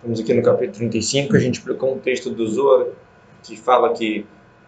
Estamos 0.00 0.20
aqui 0.20 0.32
no 0.32 0.42
capítulo 0.42 0.78
35, 0.78 1.36
a 1.36 1.38
gente 1.38 1.58
explicou 1.58 1.92
um 1.92 1.98
texto 1.98 2.30
do 2.30 2.46
Zohar 2.48 2.86
que 3.42 3.54
fala 3.54 3.92
que 3.92 4.24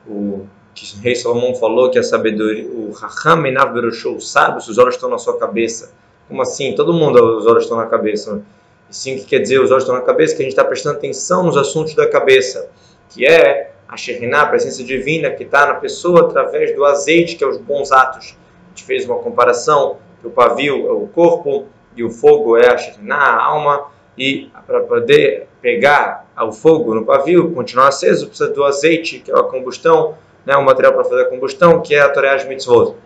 o, 0.06 0.44
que 0.74 0.94
o 0.94 1.00
rei 1.00 1.14
Salomão 1.14 1.54
falou 1.54 1.90
que 1.90 1.98
a 1.98 2.02
sabedoria, 2.02 2.68
o 2.68 2.90
Raham 2.92 3.46
Enav 3.46 3.74
o 3.78 4.20
sábio, 4.20 4.58
os 4.58 4.76
olhos 4.76 4.94
estão 4.94 5.08
na 5.08 5.16
sua 5.16 5.38
cabeça. 5.38 5.94
Como 6.28 6.42
assim? 6.42 6.74
Todo 6.74 6.92
mundo, 6.92 7.38
os 7.38 7.46
olhos 7.46 7.62
estão 7.62 7.78
na 7.78 7.86
cabeça. 7.86 8.42
E 8.90 8.94
sim, 8.94 9.16
que 9.16 9.24
quer 9.24 9.38
dizer 9.38 9.58
os 9.58 9.70
olhos 9.70 9.84
estão 9.84 9.96
na 9.96 10.02
cabeça? 10.02 10.36
Que 10.36 10.42
a 10.42 10.44
gente 10.44 10.52
está 10.52 10.64
prestando 10.64 10.98
atenção 10.98 11.44
nos 11.44 11.56
assuntos 11.56 11.94
da 11.94 12.06
cabeça, 12.06 12.68
que 13.08 13.24
é 13.24 13.72
a 13.88 13.96
Shekhinah, 13.96 14.42
a 14.42 14.46
presença 14.48 14.84
divina 14.84 15.30
que 15.30 15.44
está 15.44 15.66
na 15.66 15.74
pessoa 15.76 16.26
através 16.26 16.76
do 16.76 16.84
azeite, 16.84 17.36
que 17.36 17.44
é 17.44 17.46
os 17.46 17.56
bons 17.56 17.90
atos. 17.90 18.36
A 18.66 18.68
gente 18.68 18.84
fez 18.84 19.06
uma 19.06 19.16
comparação 19.16 19.96
o 20.22 20.30
pavio 20.30 20.86
é 20.86 20.92
o 20.92 21.08
corpo 21.08 21.66
e 21.96 22.04
o 22.04 22.10
fogo 22.10 22.56
é 22.56 22.68
a 22.68 22.76
Shekhinah, 22.76 23.16
a 23.16 23.44
alma 23.44 23.90
e 24.16 24.50
para 24.66 24.80
poder 24.80 25.48
pegar 25.60 26.26
o 26.40 26.52
fogo 26.52 26.94
no 26.94 27.04
pavio, 27.04 27.52
continuar 27.52 27.88
aceso, 27.88 28.26
precisa 28.26 28.50
do 28.50 28.64
azeite, 28.64 29.20
que 29.20 29.30
é 29.30 29.34
a 29.34 29.42
combustão, 29.42 30.16
né, 30.44 30.56
o 30.56 30.64
material 30.64 30.92
para 30.92 31.04
fazer 31.04 31.22
a 31.22 31.24
combustão, 31.26 31.80
que 31.80 31.94
é 31.94 32.00
a 32.00 32.08
Torah 32.08 32.44
Mitzvot. 32.44 32.96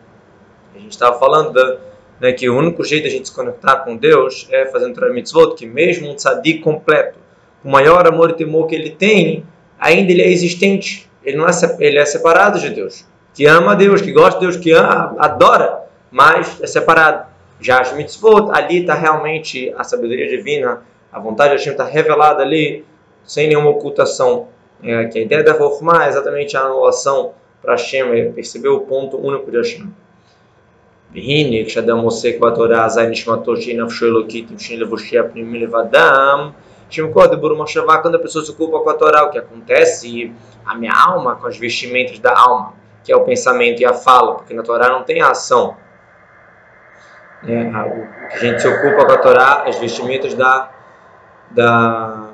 A 0.74 0.78
gente 0.78 0.92
estava 0.92 1.18
falando 1.18 1.52
da, 1.52 1.78
né, 2.20 2.32
que 2.32 2.48
o 2.48 2.56
único 2.56 2.82
jeito 2.82 3.02
de 3.02 3.08
a 3.08 3.12
gente 3.12 3.28
se 3.28 3.34
conectar 3.34 3.76
com 3.78 3.96
Deus 3.96 4.48
é 4.50 4.66
fazendo 4.66 4.94
Torah 4.94 5.12
Mitzvot, 5.12 5.54
que 5.54 5.66
mesmo 5.66 6.10
um 6.10 6.14
tzadik 6.14 6.60
completo, 6.60 7.18
o 7.62 7.68
maior 7.68 8.06
amor 8.06 8.30
e 8.30 8.34
temor 8.34 8.66
que 8.66 8.74
ele 8.74 8.90
tem, 8.90 9.44
ainda 9.78 10.10
ele 10.10 10.22
é 10.22 10.30
existente, 10.30 11.10
ele 11.22 11.36
não 11.36 11.46
é, 11.46 11.50
ele 11.80 11.98
é 11.98 12.04
separado 12.04 12.58
de 12.58 12.70
Deus, 12.70 13.04
que 13.34 13.44
ama 13.46 13.72
a 13.72 13.74
Deus, 13.74 14.00
que 14.00 14.12
gosta 14.12 14.40
de 14.40 14.46
Deus, 14.46 14.56
que 14.56 14.72
ama, 14.72 15.14
adora, 15.18 15.82
mas 16.10 16.60
é 16.62 16.66
separado. 16.66 17.26
Já 17.60 17.80
as 17.80 17.92
mitzvot, 17.92 18.50
ali 18.52 18.80
está 18.80 18.94
realmente 18.94 19.72
a 19.76 19.84
sabedoria 19.84 20.28
divina, 20.28 20.82
a 21.11 21.19
vontade 21.19 21.51
de 21.51 21.57
Hashem 21.57 21.73
está 21.73 21.85
revelada 21.85 22.41
ali, 22.41 22.85
sem 23.23 23.47
nenhuma 23.47 23.69
ocultação. 23.69 24.47
É, 24.83 25.05
que 25.05 25.19
a 25.19 25.21
ideia 25.21 25.43
da 25.43 25.53
Rokhmah 25.53 26.05
é 26.05 26.09
exatamente 26.09 26.57
a 26.57 26.61
anulação 26.61 27.33
para 27.61 27.73
Hashem, 27.73 28.19
é 28.19 28.31
perceber 28.31 28.69
o 28.69 28.81
ponto 28.81 29.17
único 29.17 29.51
de 29.51 29.57
Hashem. 29.57 29.91
והנה 31.13 31.65
כשאדם 31.65 31.97
עוסק 31.97 32.39
בתורה 32.39 32.85
אזי 32.85 33.07
נשמתו 33.07 33.57
שהיא 33.57 33.81
נפשו 33.81 34.05
אלוקית 34.05 34.51
עם 34.51 34.59
שני 34.59 34.77
לבושי 34.77 35.19
הפנימי 35.19 35.59
לבדם 35.59 36.49
Shimkod 36.91 37.37
Burumashava, 37.37 37.97
quando 37.99 38.15
a 38.15 38.19
pessoa 38.19 38.43
se 38.43 38.51
ocupa 38.51 38.81
com 38.81 38.89
a 38.89 38.93
Torá, 38.93 39.23
o 39.23 39.29
que 39.29 39.37
acontece? 39.37 40.33
A 40.65 40.75
minha 40.75 40.91
alma 40.93 41.37
com 41.37 41.47
as 41.47 41.57
vestimentas 41.57 42.19
da 42.19 42.37
alma, 42.37 42.73
que 43.01 43.13
é 43.13 43.15
o 43.15 43.23
pensamento 43.23 43.81
e 43.81 43.85
a 43.85 43.93
fala, 43.93 44.35
porque 44.35 44.53
na 44.53 44.61
Torá 44.61 44.89
não 44.89 45.03
tem 45.03 45.21
a 45.21 45.29
ação. 45.29 45.77
É, 47.47 47.61
a, 47.69 48.37
gente 48.37 48.61
se 48.61 48.67
ocupa 48.67 49.05
com 49.05 49.11
a 49.13 49.17
Torá, 49.17 49.63
as 49.65 49.79
vestimentas 49.79 50.33
da 50.33 50.69
da, 51.50 52.30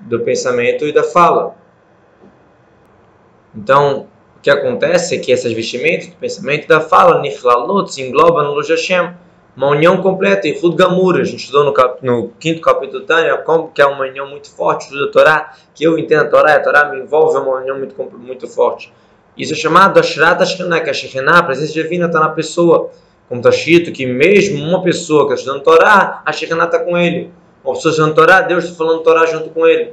do 0.00 0.20
pensamento 0.20 0.86
e 0.86 0.92
da 0.92 1.02
fala. 1.02 1.54
Então, 3.54 4.06
o 4.36 4.40
que 4.40 4.50
acontece 4.50 5.16
é 5.16 5.18
que 5.18 5.32
essas 5.32 5.52
vestimentas 5.52 6.08
do 6.08 6.16
pensamento 6.16 6.64
e 6.64 6.68
da 6.68 6.80
fala, 6.80 7.20
Nichlalot, 7.20 7.92
se 7.92 8.02
englobam 8.02 8.44
no 8.44 8.54
Luz 8.54 8.68
Hashem, 8.68 9.12
uma 9.56 9.68
união 9.70 10.00
completa, 10.00 10.46
e 10.46 10.56
Hud 10.56 10.76
Gamur, 10.76 11.20
a 11.20 11.24
gente 11.24 11.40
estudou 11.40 11.64
no, 11.64 11.72
cap, 11.72 12.04
no 12.06 12.28
quinto 12.38 12.60
capítulo 12.60 13.00
do 13.00 13.06
Tânia, 13.06 13.36
como 13.38 13.72
que 13.72 13.82
é 13.82 13.86
uma 13.86 14.04
união 14.06 14.28
muito 14.28 14.48
forte 14.48 14.88
da 14.94 15.10
Torá, 15.10 15.52
que 15.74 15.82
eu 15.82 15.98
entendo 15.98 16.22
a 16.22 16.28
Torá, 16.28 16.54
a 16.54 16.60
Torá 16.60 16.88
me 16.88 17.00
envolve 17.00 17.38
uma 17.38 17.56
união 17.56 17.76
muito, 17.76 18.00
muito 18.16 18.46
forte. 18.46 18.92
Isso 19.36 19.54
é 19.54 19.56
chamado 19.56 19.98
Ashrat 19.98 20.40
Ashkenah, 20.40 20.80
que 20.80 20.90
a 20.90 20.94
Shekhinah, 20.94 21.38
a 21.38 21.42
presença 21.42 21.72
divina 21.72 22.06
está 22.06 22.20
na 22.20 22.28
pessoa, 22.28 22.90
como 23.28 23.40
está 23.40 23.50
escrito, 23.50 23.90
que 23.90 24.06
mesmo 24.06 24.62
uma 24.62 24.82
pessoa 24.82 25.26
que 25.26 25.34
está 25.34 25.50
estudando 25.50 25.64
Torá, 25.64 26.22
a 26.24 26.32
Shekhinah 26.32 26.66
está 26.66 26.78
com 26.78 26.96
ele 26.96 27.32
uma 27.70 27.74
pessoa 27.74 27.92
estudando 27.92 28.14
Torá, 28.14 28.40
Deus 28.40 28.64
está 28.64 28.76
falando 28.76 29.02
Torá 29.02 29.26
junto 29.26 29.50
com 29.50 29.66
ele. 29.66 29.92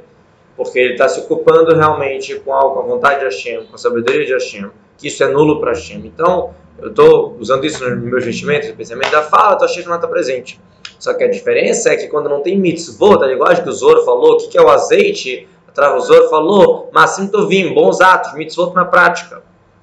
Porque 0.56 0.78
ele 0.78 0.92
está 0.92 1.08
se 1.08 1.20
ocupando 1.20 1.74
realmente 1.74 2.34
com 2.40 2.52
algo, 2.52 2.74
com 2.74 2.80
a 2.80 2.82
vontade 2.82 3.18
de 3.18 3.24
Hashem, 3.26 3.64
com 3.66 3.74
a 3.74 3.78
sabedoria 3.78 4.24
de 4.24 4.32
Hashem, 4.32 4.70
que 4.96 5.08
isso 5.08 5.22
é 5.22 5.28
nulo 5.28 5.60
para 5.60 5.72
Hashem. 5.72 6.00
Então, 6.06 6.54
eu 6.78 6.88
estou 6.88 7.36
usando 7.38 7.64
isso 7.64 7.88
nos 7.88 8.02
meus 8.02 8.24
vestimentos, 8.24 8.68
no 8.68 8.76
pensamento 8.76 9.10
da 9.10 9.22
fala, 9.22 9.52
estou 9.52 9.66
achando 9.66 9.82
que 9.82 9.88
não 9.88 9.96
está 9.96 10.08
presente. 10.08 10.58
Só 10.98 11.12
que 11.12 11.24
a 11.24 11.30
diferença 11.30 11.90
é 11.90 11.96
que 11.96 12.08
quando 12.08 12.28
não 12.28 12.40
tem 12.40 12.58
mitzvot, 12.58 13.22
a 13.22 13.26
linguagem 13.26 13.62
que 13.62 13.68
o 13.68 13.72
Zoro 13.72 14.02
falou, 14.04 14.32
o 14.32 14.36
que, 14.38 14.48
que 14.48 14.58
é 14.58 14.62
o 14.62 14.68
azeite, 14.68 15.46
o 15.76 16.00
Zoro 16.00 16.30
falou, 16.30 16.88
Massim 16.92 17.28
Tovim, 17.28 17.74
bons 17.74 18.00
atos, 18.00 18.32
mitzvot 18.32 18.74
na 18.74 18.86
prática. 18.86 19.42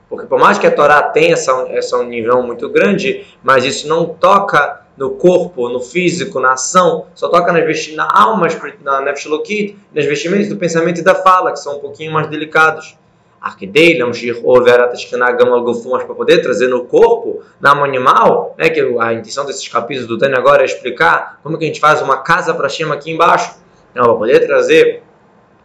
Porque 0.09 0.25
por 0.25 0.40
mais 0.40 0.57
que 0.57 0.66
a 0.66 0.72
Torá 0.72 1.03
tenha 1.03 1.34
essa, 1.34 1.67
essa 1.69 2.03
nível 2.03 2.41
muito 2.41 2.67
grande, 2.69 3.25
mas 3.44 3.63
isso 3.63 3.88
não 3.88 4.06
toca 4.06 4.82
no 4.97 5.11
corpo, 5.11 5.69
no 5.69 5.79
físico, 5.79 6.39
na 6.39 6.53
ação, 6.53 7.07
só 7.15 7.27
toca 7.27 7.51
nas 7.51 7.87
na 7.93 8.07
alma, 8.11 8.47
na 8.83 9.01
nefshelokit, 9.01 9.77
nas 9.93 10.05
vestimentas 10.05 10.49
do 10.49 10.57
pensamento 10.57 10.99
e 10.99 11.03
da 11.03 11.15
fala, 11.15 11.51
que 11.51 11.59
são 11.59 11.77
um 11.77 11.79
pouquinho 11.79 12.11
mais 12.11 12.27
delicados. 12.27 12.95
para 16.05 16.15
poder 16.15 16.41
trazer 16.41 16.67
no 16.67 16.85
corpo, 16.85 17.41
na 17.59 17.71
alma 17.71 17.83
animal, 17.85 18.55
né, 18.57 18.69
que 18.69 18.79
a 18.79 19.13
intenção 19.13 19.45
desses 19.45 19.67
capítulos 19.67 20.07
do 20.07 20.17
Tânia 20.17 20.37
agora 20.37 20.61
é 20.61 20.65
explicar 20.65 21.39
como 21.43 21.57
que 21.57 21.65
a 21.65 21.67
gente 21.67 21.79
faz 21.79 22.01
uma 22.01 22.17
casa 22.17 22.53
para 22.53 22.69
cima 22.69 22.93
aqui 22.95 23.11
embaixo, 23.11 23.55
para 23.93 24.13
poder 24.13 24.47
trazer 24.47 25.03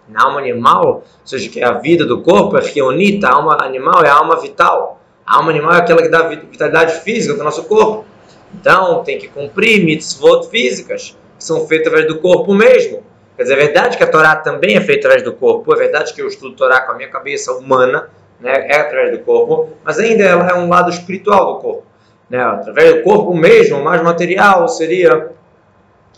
na 0.08 0.24
alma 0.24 0.40
animal, 0.40 1.04
ou 1.04 1.04
seja, 1.24 1.48
que 1.50 1.60
é 1.60 1.64
a 1.64 1.72
vida 1.72 2.04
do 2.04 2.22
corpo, 2.22 2.56
é 2.56 2.62
rionita, 2.62 3.28
a 3.28 3.34
alma 3.34 3.58
animal 3.60 4.02
é 4.04 4.08
a 4.08 4.14
alma 4.14 4.40
vital. 4.40 5.00
A 5.26 5.36
alma 5.36 5.50
animal 5.50 5.74
é 5.74 5.78
aquela 5.78 6.00
que 6.00 6.08
dá 6.08 6.22
vitalidade 6.22 7.00
física 7.02 7.34
do 7.34 7.44
nosso 7.44 7.64
corpo. 7.64 8.06
Então, 8.54 9.02
tem 9.04 9.18
que 9.18 9.28
cumprir 9.28 9.84
mitzvot 9.84 10.48
físicas, 10.48 11.16
que 11.36 11.44
são 11.44 11.66
feitas 11.66 11.88
através 11.88 12.12
do 12.12 12.20
corpo 12.20 12.54
mesmo. 12.54 13.02
Quer 13.36 13.42
dizer, 13.44 13.54
é 13.54 13.56
verdade 13.56 13.96
que 13.96 14.02
a 14.02 14.10
Torá 14.10 14.36
também 14.36 14.76
é 14.76 14.80
feita 14.80 15.06
através 15.06 15.22
do 15.22 15.32
corpo, 15.32 15.72
é 15.72 15.76
verdade 15.76 16.12
que 16.12 16.20
eu 16.20 16.26
estudo 16.26 16.56
Torá 16.56 16.80
com 16.80 16.92
a 16.92 16.94
minha 16.96 17.08
cabeça 17.08 17.52
humana, 17.52 18.10
né, 18.40 18.66
é 18.68 18.76
através 18.80 19.16
do 19.16 19.24
corpo, 19.24 19.70
mas 19.84 19.98
ainda 19.98 20.24
ela 20.24 20.48
é 20.48 20.54
um 20.54 20.68
lado 20.68 20.90
espiritual 20.90 21.54
do 21.54 21.60
corpo. 21.60 21.84
Né? 22.28 22.40
Através 22.40 22.96
do 22.96 23.02
corpo 23.02 23.34
mesmo, 23.34 23.82
mais 23.82 24.02
material 24.02 24.68
seria 24.68 25.30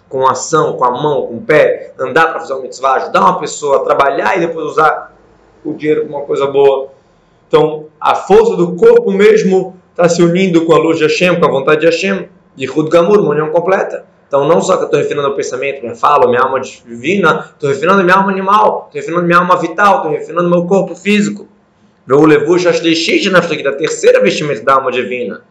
com 0.09 0.27
ação, 0.27 0.77
com 0.77 0.85
a 0.85 0.91
mão, 0.91 1.27
com 1.27 1.37
o 1.37 1.41
pé, 1.41 1.93
andar 1.99 2.29
para 2.31 2.41
fazer 2.41 2.55
um 2.55 2.63
mitzvah, 2.63 2.95
ajudar 2.95 3.21
uma 3.21 3.39
pessoa 3.39 3.77
a 3.77 3.81
trabalhar 3.81 4.37
e 4.37 4.41
depois 4.41 4.67
usar 4.67 5.15
o 5.65 5.73
dinheiro 5.73 6.03
como 6.03 6.17
uma 6.17 6.27
coisa 6.27 6.47
boa. 6.47 6.89
Então, 7.47 7.87
a 8.01 8.15
força 8.15 8.57
do 8.57 8.77
corpo 8.77 9.13
mesmo 9.13 9.80
está 9.91 10.09
se 10.09 10.23
unindo 10.23 10.65
com 10.65 10.75
a 10.75 10.78
luz 10.78 10.99
de 10.99 11.05
Hashem, 11.05 11.39
com 11.39 11.47
a 11.47 11.51
vontade 11.51 11.81
de 11.81 11.87
Hashem, 11.87 12.28
de 12.56 12.69
Hud 12.69 12.89
Gamur, 12.89 13.21
uma 13.21 13.31
união 13.31 13.51
completa. 13.51 14.05
Então, 14.27 14.47
não 14.47 14.61
só 14.61 14.77
que 14.77 14.83
eu 14.83 14.87
estou 14.87 15.01
refinando 15.01 15.28
o 15.28 15.34
pensamento, 15.34 15.83
minha 15.83 15.97
fala, 15.97 16.28
minha 16.28 16.41
alma 16.41 16.61
divina, 16.61 17.51
estou 17.53 17.69
refinando 17.69 18.05
minha 18.05 18.17
alma 18.17 18.31
animal, 18.31 18.87
estou 18.87 19.01
refinando 19.01 19.27
minha 19.27 19.39
alma 19.39 19.56
vital, 19.56 19.97
estou 19.97 20.12
refinando 20.12 20.49
meu 20.49 20.65
corpo 20.67 20.95
físico. 20.95 21.49
O 22.09 22.27
Levush 22.27 22.65
da 22.65 23.73
terceira 23.73 24.21
vestimenta 24.21 24.62
da 24.62 24.75
alma 24.75 24.91
divina. 24.91 25.43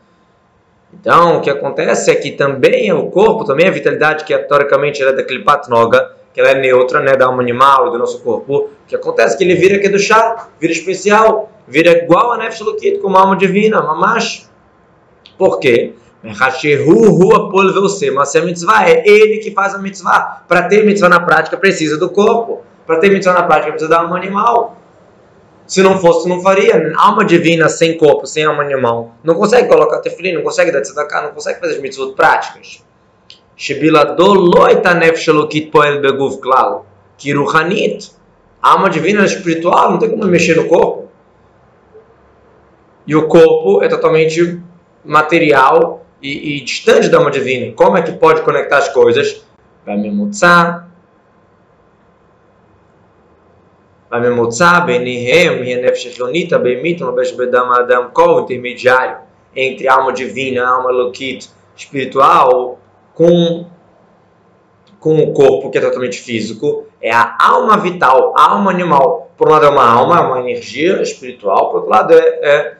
Então, 0.93 1.37
o 1.37 1.41
que 1.41 1.49
acontece 1.49 2.09
é 2.09 2.15
que 2.15 2.31
também 2.31 2.91
o 2.91 3.07
corpo, 3.07 3.45
também 3.45 3.67
a 3.67 3.71
vitalidade 3.71 4.23
que 4.23 4.37
teoricamente 4.37 5.03
é 5.03 5.11
daquele 5.11 5.43
patnoga, 5.43 6.11
que 6.33 6.39
ela 6.39 6.51
é 6.51 6.59
neutra, 6.59 6.99
né, 6.99 7.15
da 7.15 7.25
alma 7.25 7.41
animal 7.41 7.87
e 7.87 7.91
do 7.91 7.97
nosso 7.97 8.21
corpo, 8.21 8.55
o 8.55 8.69
que 8.87 8.95
acontece 8.95 9.35
é 9.35 9.37
que 9.37 9.43
ele 9.43 9.55
vira 9.55 9.77
aqui 9.77 9.89
do 9.89 9.99
chá, 9.99 10.49
vira 10.59 10.73
especial, 10.73 11.51
vira 11.67 12.03
igual 12.03 12.31
a 12.31 12.37
Nefesh 12.37 12.61
Lokit, 12.61 12.99
como 12.99 13.17
alma 13.17 13.35
divina, 13.35 13.81
mamash. 13.81 14.47
Por 15.37 15.59
quê? 15.59 15.93
Mas 16.21 16.37
a 18.35 18.41
mitzvah 18.41 18.89
é 18.89 19.07
ele 19.07 19.37
que 19.37 19.51
faz 19.51 19.73
a 19.73 19.77
mitzvah. 19.77 20.43
Para 20.47 20.63
ter 20.63 20.85
mitzvah 20.85 21.07
na 21.07 21.21
prática, 21.21 21.55
precisa 21.55 21.97
do 21.97 22.09
corpo. 22.09 22.61
Para 22.85 22.97
ter 22.97 23.09
mitzvah 23.09 23.33
na 23.33 23.43
prática, 23.43 23.71
precisa 23.71 23.89
da 23.89 23.99
alma 23.99 24.17
animal. 24.17 24.77
Se 25.65 25.81
não 25.81 25.97
fosse, 25.97 26.27
não 26.27 26.41
faria. 26.41 26.91
Alma 26.97 27.23
divina 27.23 27.69
sem 27.69 27.97
corpo, 27.97 28.25
sem 28.25 28.43
alma 28.43 28.63
animal. 28.63 29.13
Não 29.23 29.35
consegue 29.35 29.69
colocar 29.69 29.99
tefilin, 29.99 30.33
não 30.33 30.41
consegue 30.41 30.71
dar 30.71 30.81
tzedakah, 30.81 31.21
não 31.21 31.31
consegue 31.31 31.59
fazer 31.59 31.75
as 31.75 31.81
mitzvot 31.81 32.13
práticas. 32.15 32.83
Shibila 33.59 34.15
doloita 34.15 34.93
nefesh 34.93 35.27
elokit 35.27 35.69
poel 35.69 36.01
beguf 36.01 36.39
klal. 36.39 36.85
Kiruhanit. 37.17 38.11
A 38.61 38.71
alma 38.71 38.89
divina 38.89 39.25
espiritual, 39.25 39.91
não 39.91 39.99
tem 39.99 40.09
como 40.09 40.23
mexer 40.25 40.55
no 40.55 40.67
corpo. 40.67 41.09
E 43.05 43.15
o 43.15 43.27
corpo 43.27 43.83
é 43.83 43.89
totalmente 43.89 44.61
material 45.03 46.05
e, 46.21 46.57
e 46.57 46.61
distante 46.61 47.09
da 47.09 47.17
alma 47.17 47.31
divina. 47.31 47.73
Como 47.73 47.97
é 47.97 48.01
que 48.01 48.13
pode 48.13 48.41
conectar 48.43 48.77
as 48.77 48.89
coisas? 48.89 49.45
Vamimutsa. 49.85 50.87
Vamimutsa, 54.09 54.79
benihem, 54.81 55.63
yenef 55.63 55.97
shechionita, 55.97 56.57
bemit, 56.57 57.01
lobesh 57.01 57.31
bedam 57.31 58.09
qual 58.13 58.37
o 58.37 58.39
intermediário 58.41 59.17
entre 59.55 59.87
alma 59.87 60.13
divina, 60.13 60.65
alma 60.65 60.91
lokit 60.91 61.49
espiritual, 61.75 62.79
com, 63.19 63.65
com 64.97 65.19
o 65.19 65.33
corpo 65.33 65.69
que 65.69 65.77
é 65.77 65.81
totalmente 65.81 66.21
físico, 66.21 66.87
é 67.01 67.11
a 67.11 67.35
alma 67.37 67.75
vital, 67.75 68.33
a 68.37 68.51
alma 68.51 68.71
animal. 68.71 69.29
Por 69.37 69.49
um 69.49 69.51
lado 69.51 69.65
é 69.65 69.69
uma 69.69 69.85
alma, 69.85 70.17
é 70.17 70.21
uma 70.21 70.39
energia 70.39 71.01
espiritual, 71.01 71.69
por 71.69 71.75
outro 71.79 71.89
lado 71.89 72.13
é, 72.13 72.17
é 72.17 72.77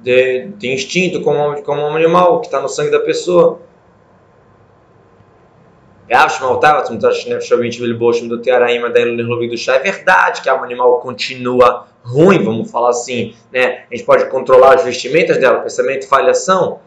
de, 0.00 0.46
de 0.56 0.72
instinto 0.72 1.20
como, 1.20 1.60
como 1.62 1.82
um 1.82 1.96
animal 1.96 2.38
que 2.40 2.46
está 2.46 2.60
no 2.60 2.68
sangue 2.68 2.92
da 2.92 3.00
pessoa. 3.00 3.60
É 9.74 9.80
verdade 9.80 10.42
que 10.42 10.48
a 10.48 10.52
alma 10.52 10.64
animal 10.64 11.00
continua 11.00 11.88
ruim, 12.04 12.44
vamos 12.44 12.70
falar 12.70 12.90
assim, 12.90 13.34
né? 13.50 13.84
A 13.90 13.96
gente 13.96 14.06
pode 14.06 14.26
controlar 14.26 14.74
as 14.74 14.84
vestimentas 14.84 15.38
dela, 15.38 15.58
pensamento 15.60 16.04
e 16.04 16.08
falhação. 16.08 16.78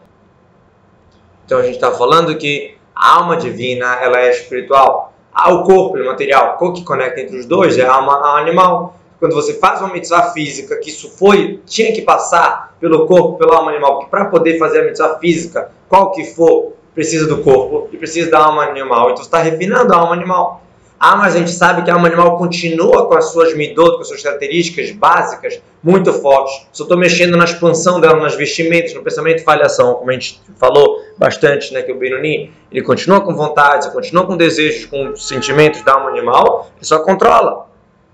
Então 1.44 1.58
a 1.58 1.62
gente 1.62 1.74
está 1.74 1.92
falando 1.92 2.36
que 2.38 2.75
a 2.96 3.16
alma 3.16 3.36
divina 3.36 3.98
ela 4.00 4.18
é 4.18 4.30
espiritual. 4.30 5.12
Ah, 5.32 5.52
o 5.52 5.64
corpo, 5.64 5.98
o 5.98 6.06
material, 6.06 6.56
o 6.58 6.72
que 6.72 6.82
conecta 6.82 7.20
entre 7.20 7.36
os 7.36 7.44
dois 7.44 7.76
é 7.76 7.84
a 7.84 7.92
alma 7.92 8.38
animal. 8.38 8.98
Quando 9.20 9.34
você 9.34 9.54
faz 9.58 9.82
uma 9.82 9.92
mitzvah 9.92 10.32
física, 10.32 10.76
que 10.76 10.88
isso 10.88 11.10
foi, 11.10 11.60
tinha 11.66 11.92
que 11.92 12.00
passar 12.00 12.74
pelo 12.80 13.06
corpo, 13.06 13.36
pela 13.36 13.56
alma 13.56 13.70
animal, 13.70 13.96
porque 13.96 14.10
para 14.10 14.24
poder 14.26 14.58
fazer 14.58 14.80
a 14.80 14.84
mitzvah 14.84 15.18
física, 15.18 15.70
qual 15.88 16.10
que 16.12 16.24
for, 16.24 16.72
precisa 16.94 17.26
do 17.26 17.42
corpo 17.42 17.88
e 17.92 17.98
precisa 17.98 18.30
da 18.30 18.38
alma 18.38 18.64
animal. 18.64 19.10
Então 19.10 19.18
você 19.18 19.24
está 19.24 19.38
refinando 19.38 19.92
a 19.92 19.98
alma 19.98 20.14
animal. 20.14 20.62
Ah, 20.98 21.16
mas 21.16 21.36
a 21.36 21.38
gente 21.38 21.50
sabe 21.50 21.82
que 21.82 21.90
a 21.90 21.94
alma 21.94 22.08
animal 22.08 22.38
continua 22.38 23.06
com 23.06 23.14
as 23.14 23.26
suas 23.26 23.54
midot, 23.54 23.96
com 23.96 24.00
as 24.00 24.08
suas 24.08 24.22
características 24.22 24.90
básicas 24.92 25.60
muito 25.82 26.12
fortes. 26.12 26.66
Só 26.72 26.84
estou 26.84 26.96
mexendo 26.96 27.36
na 27.36 27.44
expansão 27.44 28.00
dela, 28.00 28.16
nas 28.16 28.34
vestimentas, 28.34 28.94
no 28.94 29.02
pensamento 29.02 29.44
falhação, 29.44 29.94
como 29.94 30.10
a 30.10 30.14
gente 30.14 30.40
falou 30.56 31.00
bastante, 31.18 31.72
né, 31.74 31.82
que 31.82 31.92
o 31.92 31.98
Benoni, 31.98 32.50
ele 32.72 32.82
continua 32.82 33.20
com 33.20 33.34
vontades, 33.34 33.88
continua 33.88 34.26
com 34.26 34.36
desejos, 34.36 34.86
com 34.86 35.14
sentimentos 35.14 35.82
da 35.82 35.92
alma 35.92 36.10
animal, 36.10 36.70
ele 36.76 36.84
só 36.86 37.00
controla. 37.00 37.66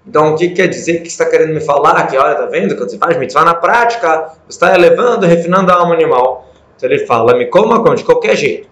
Então, 0.07 0.35
o 0.35 0.37
que 0.37 0.49
quer 0.49 0.67
dizer? 0.67 1.03
Que 1.03 1.09
está 1.09 1.25
querendo 1.25 1.55
me 1.55 1.61
falar? 1.61 2.09
Que, 2.09 2.17
olha, 2.17 2.35
tá 2.35 2.47
vendo? 2.47 2.77
Quando 2.77 2.91
você 2.91 2.99
faz 2.99 3.17
mitzvah 3.17 3.45
na 3.45 3.55
prática, 3.55 4.33
você 4.49 4.57
está 4.57 4.75
elevando, 4.75 5.25
refinando 5.27 5.71
a 5.71 5.77
alma 5.77 5.95
animal. 5.95 6.53
Então 6.77 6.91
ele 6.91 7.07
fala, 7.07 7.37
me 7.37 7.47
coma 7.47 7.95
de 7.95 8.03
qualquer 8.03 8.37
jeito. 8.37 8.69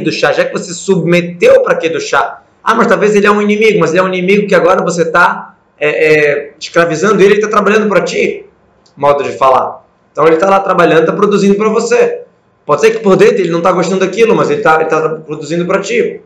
Do 0.00 0.10
chá, 0.10 0.32
já 0.32 0.44
que 0.44 0.52
você 0.52 0.72
submeteu 0.72 1.62
para 1.62 1.74
que 1.74 1.88
do 1.88 2.00
chá. 2.00 2.42
Ah, 2.64 2.74
mas 2.74 2.86
talvez 2.86 3.14
ele 3.14 3.26
é 3.26 3.30
um 3.30 3.42
inimigo, 3.42 3.80
mas 3.80 3.90
ele 3.90 4.00
é 4.00 4.02
um 4.02 4.08
inimigo 4.08 4.46
que 4.46 4.54
agora 4.54 4.82
você 4.82 5.02
está 5.02 5.56
é, 5.78 5.88
é, 5.88 6.54
escravizando 6.58 7.16
ele, 7.16 7.34
ele 7.34 7.34
está 7.34 7.48
trabalhando 7.48 7.88
para 7.88 8.02
ti. 8.02 8.46
Modo 8.96 9.24
de 9.24 9.32
falar. 9.32 9.84
Então 10.12 10.24
ele 10.26 10.34
está 10.34 10.48
lá 10.48 10.60
trabalhando, 10.60 11.00
está 11.00 11.12
produzindo 11.12 11.54
para 11.54 11.68
você. 11.68 12.22
Pode 12.64 12.80
ser 12.80 12.92
que 12.92 12.98
por 13.00 13.16
dentro 13.16 13.38
ele 13.38 13.50
não 13.50 13.58
está 13.58 13.72
gostando 13.72 14.00
daquilo, 14.00 14.34
mas 14.34 14.48
ele 14.48 14.60
está 14.60 14.84
tá 14.84 15.08
produzindo 15.08 15.66
para 15.66 15.80
ti. 15.80 16.20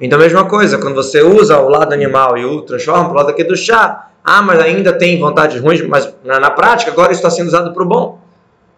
Então, 0.00 0.18
a 0.18 0.22
mesma 0.22 0.44
coisa, 0.46 0.78
quando 0.78 0.94
você 0.94 1.22
usa 1.22 1.58
o 1.58 1.68
lado 1.68 1.92
animal 1.92 2.36
e 2.36 2.44
o 2.44 2.62
transforma 2.62 3.04
para 3.04 3.12
o 3.12 3.16
lado 3.16 3.30
aqui 3.30 3.44
do 3.44 3.56
chá, 3.56 4.10
ah, 4.24 4.42
mas 4.42 4.60
ainda 4.60 4.92
tem 4.92 5.18
vontades 5.18 5.60
ruins, 5.60 5.86
mas 5.86 6.12
na, 6.24 6.38
na 6.38 6.50
prática 6.50 6.90
agora 6.90 7.12
isso 7.12 7.20
está 7.20 7.30
sendo 7.30 7.48
usado 7.48 7.72
para 7.72 7.82
o 7.82 7.86
bom. 7.86 8.19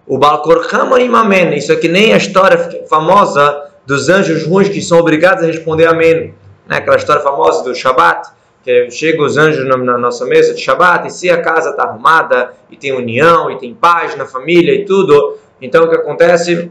O 0.07 0.19
Balkor 0.19 0.67
Imamen, 1.01 1.57
isso 1.57 1.73
é 1.73 1.77
que 1.77 1.89
nem 1.89 2.13
a 2.13 2.17
história 2.17 2.87
famosa 2.89 3.71
dos 3.87 4.09
anjos 4.09 4.45
ruins 4.45 4.69
que 4.69 4.83
são 4.83 4.99
obrigados 4.99 5.45
a 5.45 5.47
responder 5.47 5.87
amém. 5.87 6.35
Né? 6.67 6.77
Aquela 6.77 6.97
história 6.97 7.23
famosa 7.23 7.63
do 7.63 7.75
Shabat, 7.75 8.31
que 8.65 8.91
chega 8.91 9.23
os 9.23 9.37
anjos 9.37 9.65
na 9.65 9.99
nossa 9.99 10.25
mesa 10.25 10.55
de 10.55 10.61
Shabat, 10.61 11.07
e 11.07 11.11
se 11.11 11.31
a 11.31 11.41
casa 11.41 11.71
está 11.71 11.85
arrumada, 11.85 12.53
e 12.71 12.77
tem 12.77 12.93
união, 12.93 13.51
e 13.51 13.59
tem 13.59 13.75
paz 13.75 14.17
na 14.17 14.27
família 14.27 14.75
e 14.75 14.85
tudo, 14.85 15.39
então 15.61 15.85
o 15.85 15.89
que 15.89 15.97
acontece? 15.97 16.71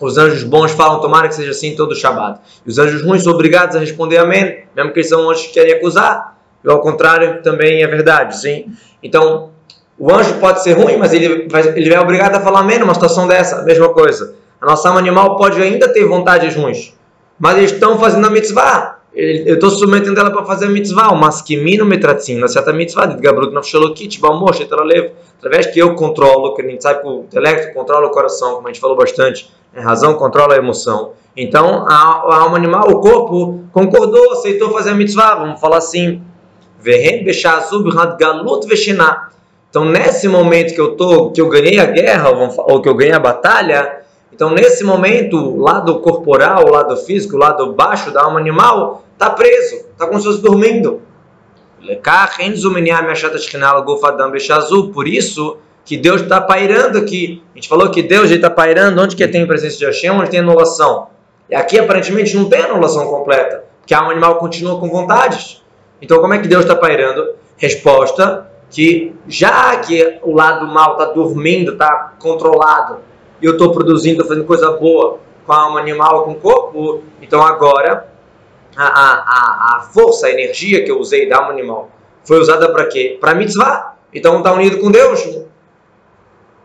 Os 0.00 0.16
anjos 0.16 0.44
bons 0.44 0.70
falam, 0.70 1.00
tomara 1.00 1.28
que 1.28 1.34
seja 1.34 1.50
assim 1.50 1.76
todo 1.76 1.94
Shabat. 1.94 2.40
E 2.64 2.70
os 2.70 2.78
anjos 2.78 3.02
ruins 3.02 3.22
são 3.22 3.32
obrigados 3.32 3.76
a 3.76 3.80
responder 3.80 4.18
amém, 4.18 4.64
mesmo 4.74 4.92
que 4.92 5.00
eles 5.00 5.08
são 5.08 5.28
anjos 5.28 5.46
que 5.46 5.54
querem 5.54 5.74
acusar. 5.74 6.38
E 6.64 6.70
ao 6.70 6.80
contrário 6.80 7.42
também 7.42 7.82
é 7.82 7.86
verdade, 7.86 8.40
sim? 8.40 8.72
Então, 9.02 9.50
o 10.00 10.10
anjo 10.10 10.32
pode 10.40 10.62
ser 10.62 10.72
ruim, 10.72 10.96
mas 10.96 11.12
ele 11.12 11.46
vai, 11.46 11.60
ele 11.76 11.92
é 11.92 12.00
obrigado 12.00 12.34
a 12.34 12.40
falar 12.40 12.60
amém 12.60 12.78
numa 12.78 12.94
situação 12.94 13.28
dessa. 13.28 13.62
Mesma 13.64 13.90
coisa. 13.90 14.34
A 14.58 14.64
nossa 14.64 14.88
alma 14.88 14.98
animal 14.98 15.36
pode 15.36 15.60
ainda 15.60 15.92
ter 15.92 16.06
vontades 16.06 16.56
ruins, 16.56 16.94
mas 17.38 17.58
eles 17.58 17.72
estão 17.72 17.98
fazendo 17.98 18.26
a 18.26 18.30
mitzvah. 18.30 18.96
Eu 19.14 19.54
estou 19.54 19.68
submetendo 19.68 20.18
ela 20.18 20.30
para 20.30 20.42
fazer 20.44 20.66
a 20.66 20.68
mitzvah, 20.70 21.12
mas 21.14 21.42
que 21.42 21.54
mino 21.54 21.84
metratzim, 21.84 22.36
na 22.36 22.48
certa 22.48 22.72
mitzvah, 22.72 23.06
de 23.06 23.20
gabrut 23.20 23.52
nafshalokit, 23.52 24.18
balmosh, 24.20 24.60
etralev, 24.60 25.12
através 25.38 25.66
que 25.66 25.78
eu 25.78 25.94
controlo, 25.94 26.54
que 26.54 26.62
a 26.62 26.64
gente 26.64 26.82
sabe 26.82 27.02
que 27.02 27.06
o 27.06 27.20
intelecto 27.24 27.74
controla 27.74 28.06
o 28.06 28.10
coração, 28.10 28.54
como 28.54 28.68
a 28.68 28.72
gente 28.72 28.80
falou 28.80 28.96
bastante, 28.96 29.50
a 29.76 29.82
razão 29.82 30.14
controla 30.14 30.54
a 30.54 30.56
emoção. 30.56 31.12
Então, 31.36 31.84
a, 31.86 31.92
a 31.92 32.40
alma 32.40 32.56
animal, 32.56 32.88
o 32.88 33.00
corpo, 33.00 33.64
concordou, 33.72 34.32
aceitou 34.32 34.70
fazer 34.70 34.90
a 34.90 34.94
mitzvah, 34.94 35.34
vamos 35.34 35.60
falar 35.60 35.78
assim, 35.78 36.22
Vehen 36.80 37.24
beshazub 37.24 37.90
galut 38.18 38.66
veshinah 38.66 39.30
então, 39.70 39.84
nesse 39.84 40.26
momento 40.26 40.74
que 40.74 40.80
eu 40.80 40.96
tô, 40.96 41.30
que 41.30 41.40
eu 41.40 41.48
ganhei 41.48 41.78
a 41.78 41.86
guerra 41.86 42.30
ou 42.58 42.82
que 42.82 42.88
eu 42.88 42.94
ganhei 42.94 43.14
a 43.14 43.20
batalha, 43.20 44.00
então 44.32 44.50
nesse 44.50 44.82
momento, 44.82 45.36
o 45.36 45.60
lado 45.60 46.00
corporal, 46.00 46.64
o 46.66 46.70
lado 46.70 46.96
físico, 46.96 47.36
o 47.36 47.38
lado 47.38 47.72
baixo 47.72 48.10
da 48.10 48.24
alma 48.24 48.40
animal 48.40 49.04
está 49.12 49.30
preso, 49.30 49.76
está 49.92 50.08
como 50.08 50.18
se 50.18 50.26
fosse 50.26 50.42
dormindo. 50.42 51.00
Por 54.92 55.06
isso 55.06 55.58
que 55.84 55.96
Deus 55.96 56.22
está 56.22 56.40
pairando 56.40 56.98
aqui. 56.98 57.42
A 57.52 57.58
gente 57.58 57.68
falou 57.68 57.90
que 57.90 58.02
Deus 58.02 58.30
está 58.30 58.50
pairando 58.50 59.00
onde 59.00 59.14
que 59.14 59.26
tem 59.28 59.46
presença 59.46 59.78
de 59.78 59.84
Hashem, 59.84 60.10
onde 60.10 60.30
tem 60.30 60.40
anulação. 60.40 61.08
E 61.48 61.54
aqui 61.54 61.78
aparentemente 61.78 62.36
não 62.36 62.48
tem 62.48 62.62
anulação 62.62 63.06
completa, 63.06 63.64
porque 63.80 63.94
a 63.94 63.98
alma 63.98 64.10
animal 64.10 64.34
continua 64.36 64.80
com 64.80 64.88
vontades. 64.88 65.62
Então 66.02 66.18
como 66.20 66.34
é 66.34 66.38
que 66.38 66.48
Deus 66.48 66.62
está 66.62 66.74
pairando? 66.74 67.34
Resposta 67.56 68.49
que 68.70 69.14
já 69.26 69.76
que 69.76 70.20
o 70.22 70.32
lado 70.32 70.66
mal 70.66 70.92
está 70.92 71.06
dormindo, 71.06 71.72
está 71.72 72.14
controlado, 72.18 72.98
e 73.42 73.46
eu 73.46 73.52
estou 73.52 73.72
produzindo, 73.72 74.24
fazendo 74.24 74.46
coisa 74.46 74.70
boa 74.72 75.18
com 75.46 75.52
a 75.52 75.62
alma 75.62 75.80
animal, 75.80 76.24
com 76.24 76.32
o 76.32 76.34
corpo, 76.36 77.02
então 77.20 77.42
agora 77.42 78.08
a, 78.76 78.84
a, 78.86 79.76
a 79.76 79.80
força, 79.80 80.26
a 80.26 80.30
energia 80.30 80.84
que 80.84 80.90
eu 80.90 80.98
usei 80.98 81.28
da 81.28 81.38
alma 81.38 81.50
animal 81.50 81.90
foi 82.24 82.38
usada 82.38 82.70
para 82.70 82.86
quê? 82.86 83.18
Para 83.20 83.34
mitzvah. 83.34 83.96
Então 84.12 84.38
está 84.38 84.52
unido 84.52 84.78
com 84.78 84.90
Deus. 84.90 85.40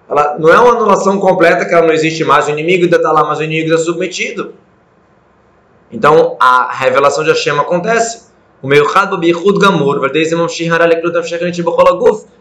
Ela 0.07 0.37
não 0.37 0.49
é 0.49 0.59
uma 0.59 0.75
anulação 0.75 1.19
completa 1.19 1.65
que 1.65 1.73
ela 1.73 1.87
não 1.87 1.93
existe 1.93 2.23
mais, 2.23 2.47
o 2.47 2.51
inimigo 2.51 2.83
ainda 2.83 2.97
está 2.97 3.11
lá, 3.11 3.23
mas 3.23 3.39
o 3.39 3.43
inimigo 3.43 3.73
está 3.73 3.83
submetido. 3.83 4.53
Então 5.91 6.37
a 6.39 6.71
revelação 6.71 7.23
de 7.23 7.31
Hashem 7.31 7.57
acontece. 7.59 8.25
O 8.61 8.67
meu 8.67 8.85
bichud 9.19 9.59
gamur, 9.59 9.99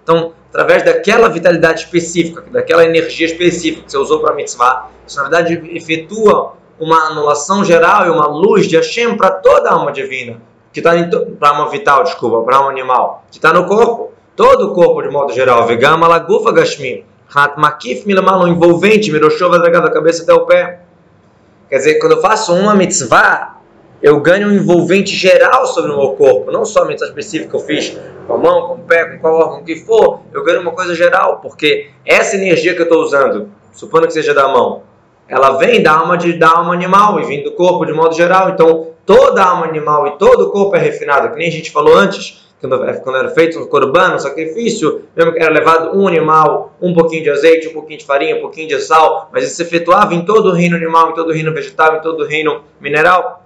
então, 0.02 0.32
através 0.48 0.82
daquela 0.84 1.28
vitalidade 1.28 1.80
específica, 1.80 2.44
daquela 2.50 2.84
energia 2.84 3.26
específica 3.26 3.84
que 3.84 3.90
você 3.90 3.98
usou 3.98 4.20
para 4.20 4.32
a 4.32 4.34
mitzvah, 4.34 4.88
isso 5.06 5.16
na 5.16 5.22
verdade 5.24 5.76
efetua 5.76 6.54
uma 6.78 7.08
anulação 7.08 7.64
geral 7.64 8.06
e 8.06 8.10
uma 8.10 8.26
luz 8.26 8.66
de 8.66 8.76
Hashem 8.76 9.16
para 9.16 9.30
toda 9.30 9.70
a 9.70 9.74
alma 9.74 9.92
divina, 9.92 10.40
que 10.72 10.80
está 10.80 10.92
para 11.38 11.48
alma 11.50 11.70
vital, 11.70 12.04
desculpa, 12.04 12.42
para 12.42 12.56
alma 12.56 12.70
animal, 12.70 13.24
que 13.30 13.38
está 13.38 13.52
no 13.52 13.66
corpo, 13.66 14.12
todo 14.36 14.70
o 14.70 14.74
corpo 14.74 15.02
de 15.02 15.08
modo 15.08 15.32
geral, 15.32 15.66
vegama 15.66 16.08
lagufa 16.08 16.52
gashmi, 16.52 17.04
hat 17.34 17.58
makif 17.58 18.06
milamalo 18.06 18.46
envolvente, 18.48 19.10
miroshova 19.10 19.58
da 19.58 19.90
cabeça 19.90 20.22
até 20.22 20.32
o 20.32 20.46
pé. 20.46 20.80
Quer 21.68 21.76
dizer, 21.76 21.94
quando 21.98 22.12
eu 22.12 22.20
faço 22.20 22.54
uma 22.54 22.74
mitzvah, 22.74 23.53
eu 24.04 24.20
ganho 24.20 24.48
um 24.48 24.52
envolvente 24.52 25.16
geral 25.16 25.64
sobre 25.66 25.90
o 25.90 25.96
meu 25.96 26.10
corpo, 26.10 26.52
não 26.52 26.66
só 26.66 26.86
a 26.86 26.92
específica 26.92 27.48
que 27.48 27.56
eu 27.56 27.60
fiz 27.60 27.98
com 28.26 28.34
a 28.34 28.36
mão, 28.36 28.68
com 28.68 28.74
o 28.74 28.78
pé, 28.80 29.06
com 29.06 29.18
qual 29.18 29.34
órgão 29.34 29.64
que 29.64 29.76
for, 29.76 30.20
eu 30.30 30.44
ganho 30.44 30.60
uma 30.60 30.72
coisa 30.72 30.94
geral, 30.94 31.40
porque 31.40 31.88
essa 32.04 32.36
energia 32.36 32.74
que 32.74 32.82
eu 32.82 32.84
estou 32.84 33.02
usando, 33.02 33.48
supondo 33.72 34.06
que 34.06 34.12
seja 34.12 34.34
da 34.34 34.46
mão, 34.46 34.82
ela 35.26 35.52
vem 35.52 35.82
da 35.82 35.92
alma, 35.92 36.18
de, 36.18 36.34
da 36.34 36.50
alma 36.50 36.74
animal 36.74 37.18
e 37.18 37.24
vem 37.24 37.42
do 37.42 37.52
corpo 37.52 37.86
de 37.86 37.94
modo 37.94 38.14
geral, 38.14 38.50
então 38.50 38.88
toda 39.06 39.42
alma 39.42 39.64
animal 39.64 40.06
e 40.06 40.18
todo 40.18 40.48
o 40.48 40.50
corpo 40.50 40.76
é 40.76 40.80
refinado, 40.80 41.30
que 41.30 41.38
nem 41.38 41.48
a 41.48 41.52
gente 41.52 41.70
falou 41.70 41.96
antes, 41.96 42.46
quando 42.60 43.16
era 43.16 43.30
feito 43.30 43.58
um 43.58 43.66
corban, 43.66 44.16
um 44.16 44.18
sacrifício, 44.18 45.04
mesmo 45.16 45.32
que 45.32 45.42
era 45.42 45.50
levado 45.50 45.98
um 45.98 46.06
animal, 46.06 46.74
um 46.78 46.92
pouquinho 46.92 47.22
de 47.22 47.30
azeite, 47.30 47.68
um 47.68 47.72
pouquinho 47.72 48.00
de 48.00 48.04
farinha, 48.04 48.36
um 48.36 48.40
pouquinho 48.42 48.68
de 48.68 48.78
sal, 48.80 49.30
mas 49.32 49.44
isso 49.44 49.56
se 49.56 49.62
efetuava 49.62 50.14
em 50.14 50.26
todo 50.26 50.50
o 50.50 50.52
reino 50.52 50.76
animal, 50.76 51.10
em 51.10 51.14
todo 51.14 51.30
o 51.30 51.32
reino 51.32 51.54
vegetal, 51.54 51.96
em 51.96 52.02
todo 52.02 52.22
o 52.22 52.26
reino 52.26 52.64
mineral 52.78 53.43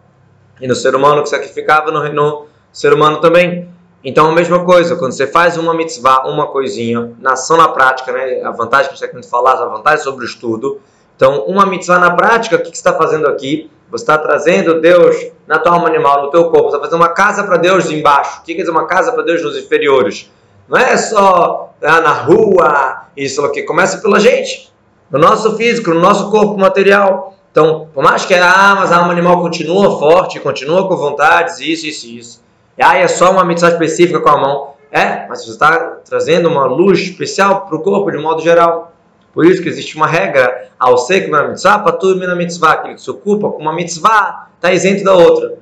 e 0.61 0.67
no 0.67 0.75
ser 0.75 0.95
humano 0.95 1.23
que 1.23 1.29
sacrificava 1.29 1.91
no, 1.91 2.13
no 2.13 2.47
ser 2.73 2.93
humano 2.93 3.21
também. 3.21 3.69
Então 4.05 4.31
a 4.31 4.33
mesma 4.33 4.65
coisa, 4.65 4.97
quando 4.97 5.13
você 5.13 5.27
faz 5.27 5.57
uma 5.57 5.75
mitzvah, 5.75 6.27
uma 6.27 6.47
coisinha, 6.47 7.13
na 7.19 7.33
ação 7.33 7.57
na 7.57 7.69
prática, 7.69 8.13
né? 8.13 8.43
A 8.43 8.51
vantagem 8.51 8.91
que 8.91 8.99
você 8.99 9.09
tem 9.09 9.21
que 9.21 9.29
falar, 9.29 9.55
a 9.55 9.67
vantagem 9.67 10.05
sobre 10.05 10.25
o 10.25 10.27
estudo. 10.27 10.81
Então, 11.19 11.41
uma 11.47 11.67
mitzvah 11.67 11.99
na 11.99 12.13
prática, 12.13 12.55
o 12.55 12.59
que, 12.61 12.67
você 12.67 12.75
está 12.75 12.93
fazendo 12.93 13.27
aqui? 13.27 13.69
Você 13.91 14.05
está 14.05 14.17
trazendo 14.17 14.81
Deus 14.81 15.17
na 15.49 15.59
tua 15.59 15.73
alma 15.73 15.89
animal, 15.89 16.23
no 16.23 16.31
teu 16.31 16.45
corpo. 16.45 16.71
Você 16.71 16.77
está 16.77 16.79
fazendo 16.79 17.01
uma 17.01 17.09
casa 17.09 17.43
para 17.43 17.57
Deus 17.57 17.91
embaixo. 17.91 18.39
O 18.39 18.43
que 18.45 18.55
quer 18.55 18.61
dizer 18.61 18.71
uma 18.71 18.87
casa 18.87 19.11
para 19.11 19.25
Deus 19.25 19.43
nos 19.43 19.57
inferiores? 19.57 20.31
Não 20.69 20.79
é 20.79 20.97
só 20.97 21.75
ah, 21.83 22.01
na 22.01 22.13
rua, 22.13 23.07
isso 23.17 23.45
aqui. 23.45 23.63
Começa 23.63 23.99
pela 23.99 24.21
gente, 24.21 24.73
no 25.11 25.19
nosso 25.19 25.57
físico, 25.57 25.91
no 25.91 25.99
nosso 25.99 26.31
corpo 26.31 26.57
material. 26.57 27.35
Então, 27.51 27.89
por 27.93 28.03
mais 28.05 28.25
que 28.25 28.35
ah, 28.35 28.77
mas 28.79 28.93
a 28.93 28.99
alma 28.99 29.13
animal 29.13 29.41
continua 29.41 29.99
forte, 29.99 30.39
continua 30.41 30.87
com 30.87 30.97
vontades, 30.97 31.59
isso, 31.61 31.87
isso, 31.87 32.07
isso. 32.07 32.43
E 32.77 32.83
aí 32.83 33.03
é 33.03 33.09
só 33.09 33.33
uma 33.33 33.45
mitzvah 33.45 33.71
específica 33.71 34.21
com 34.21 34.29
a 34.29 34.37
mão. 34.37 34.75
É, 34.91 35.27
mas 35.29 35.45
você 35.45 35.51
está 35.51 35.99
trazendo 36.09 36.49
uma 36.49 36.65
luz 36.65 37.01
especial 37.01 37.67
para 37.67 37.77
o 37.77 37.83
corpo 37.83 38.11
de 38.11 38.19
modo 38.19 38.41
geral. 38.41 38.93
Por 39.35 39.45
isso 39.45 39.63
que 39.63 39.69
existe 39.69 39.97
uma 39.97 40.07
regra, 40.07 40.69
ao 40.79 40.97
ser 40.97 41.29
na 41.29 41.49
mitzvah, 41.49 41.79
para 41.81 41.93
tudo 41.93 42.27
na 42.27 42.35
mitzvah, 42.35 42.73
aquele 42.73 42.95
que 42.95 43.03
se 43.03 43.11
ocupa 43.11 43.51
com 43.51 43.59
uma 43.59 43.73
mitzvah, 43.73 44.49
está 44.57 44.73
isento 44.73 45.05
da 45.05 45.15
outra. 45.15 45.59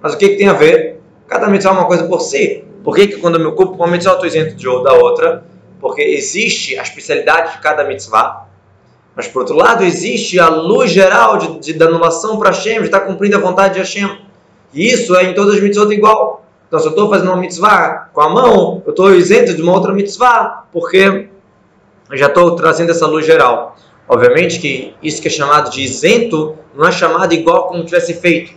Mas 0.00 0.14
o 0.14 0.18
que, 0.18 0.30
que 0.30 0.36
tem 0.36 0.48
a 0.48 0.52
ver? 0.52 1.00
Cada 1.28 1.46
mitzvah 1.46 1.70
é 1.70 1.74
uma 1.74 1.86
coisa 1.86 2.04
por 2.04 2.20
si. 2.20 2.64
Por 2.82 2.94
que, 2.94 3.06
que 3.06 3.16
quando 3.18 3.36
eu 3.36 3.40
me 3.40 3.46
ocupo 3.46 3.76
com 3.76 3.84
uma 3.84 3.92
mitzvah, 3.92 4.12
eu 4.12 4.14
estou 4.16 4.26
isento 4.26 4.56
de, 4.56 4.64
da 4.82 4.92
outra? 4.94 5.44
Porque 5.80 6.02
existe 6.02 6.78
a 6.78 6.82
especialidade 6.82 7.52
de 7.52 7.58
cada 7.60 7.84
mitzvah, 7.84 8.43
mas 9.16 9.28
por 9.28 9.40
outro 9.40 9.54
lado, 9.54 9.84
existe 9.84 10.38
a 10.40 10.48
luz 10.48 10.90
geral 10.90 11.38
de, 11.38 11.58
de, 11.60 11.72
de 11.72 11.82
anulação 11.84 12.38
para 12.38 12.50
Hashem, 12.50 12.80
de 12.80 12.86
estar 12.86 13.00
cumprindo 13.00 13.36
a 13.36 13.40
vontade 13.40 13.74
de 13.74 13.80
Hashem. 13.80 14.18
E 14.72 14.86
isso 14.86 15.14
é 15.14 15.24
em 15.24 15.34
todas 15.34 15.54
as 15.54 15.60
mitzvot 15.60 15.92
igual. 15.92 16.44
Então, 16.66 16.80
se 16.80 16.86
eu 16.86 16.90
estou 16.90 17.08
fazendo 17.08 17.28
uma 17.28 17.36
mitzvah 17.36 18.08
com 18.12 18.20
a 18.20 18.28
mão, 18.28 18.82
eu 18.84 18.90
estou 18.90 19.14
isento 19.14 19.54
de 19.54 19.62
uma 19.62 19.72
outra 19.72 19.92
mitzvah, 19.92 20.64
porque 20.72 21.28
eu 22.10 22.16
já 22.16 22.26
estou 22.26 22.56
trazendo 22.56 22.90
essa 22.90 23.06
luz 23.06 23.24
geral. 23.24 23.76
Obviamente 24.08 24.58
que 24.58 24.94
isso 25.02 25.22
que 25.22 25.28
é 25.28 25.30
chamado 25.30 25.70
de 25.70 25.82
isento 25.82 26.56
não 26.74 26.86
é 26.86 26.92
chamado 26.92 27.32
igual 27.32 27.68
como 27.68 27.84
tivesse 27.84 28.14
feito. 28.14 28.52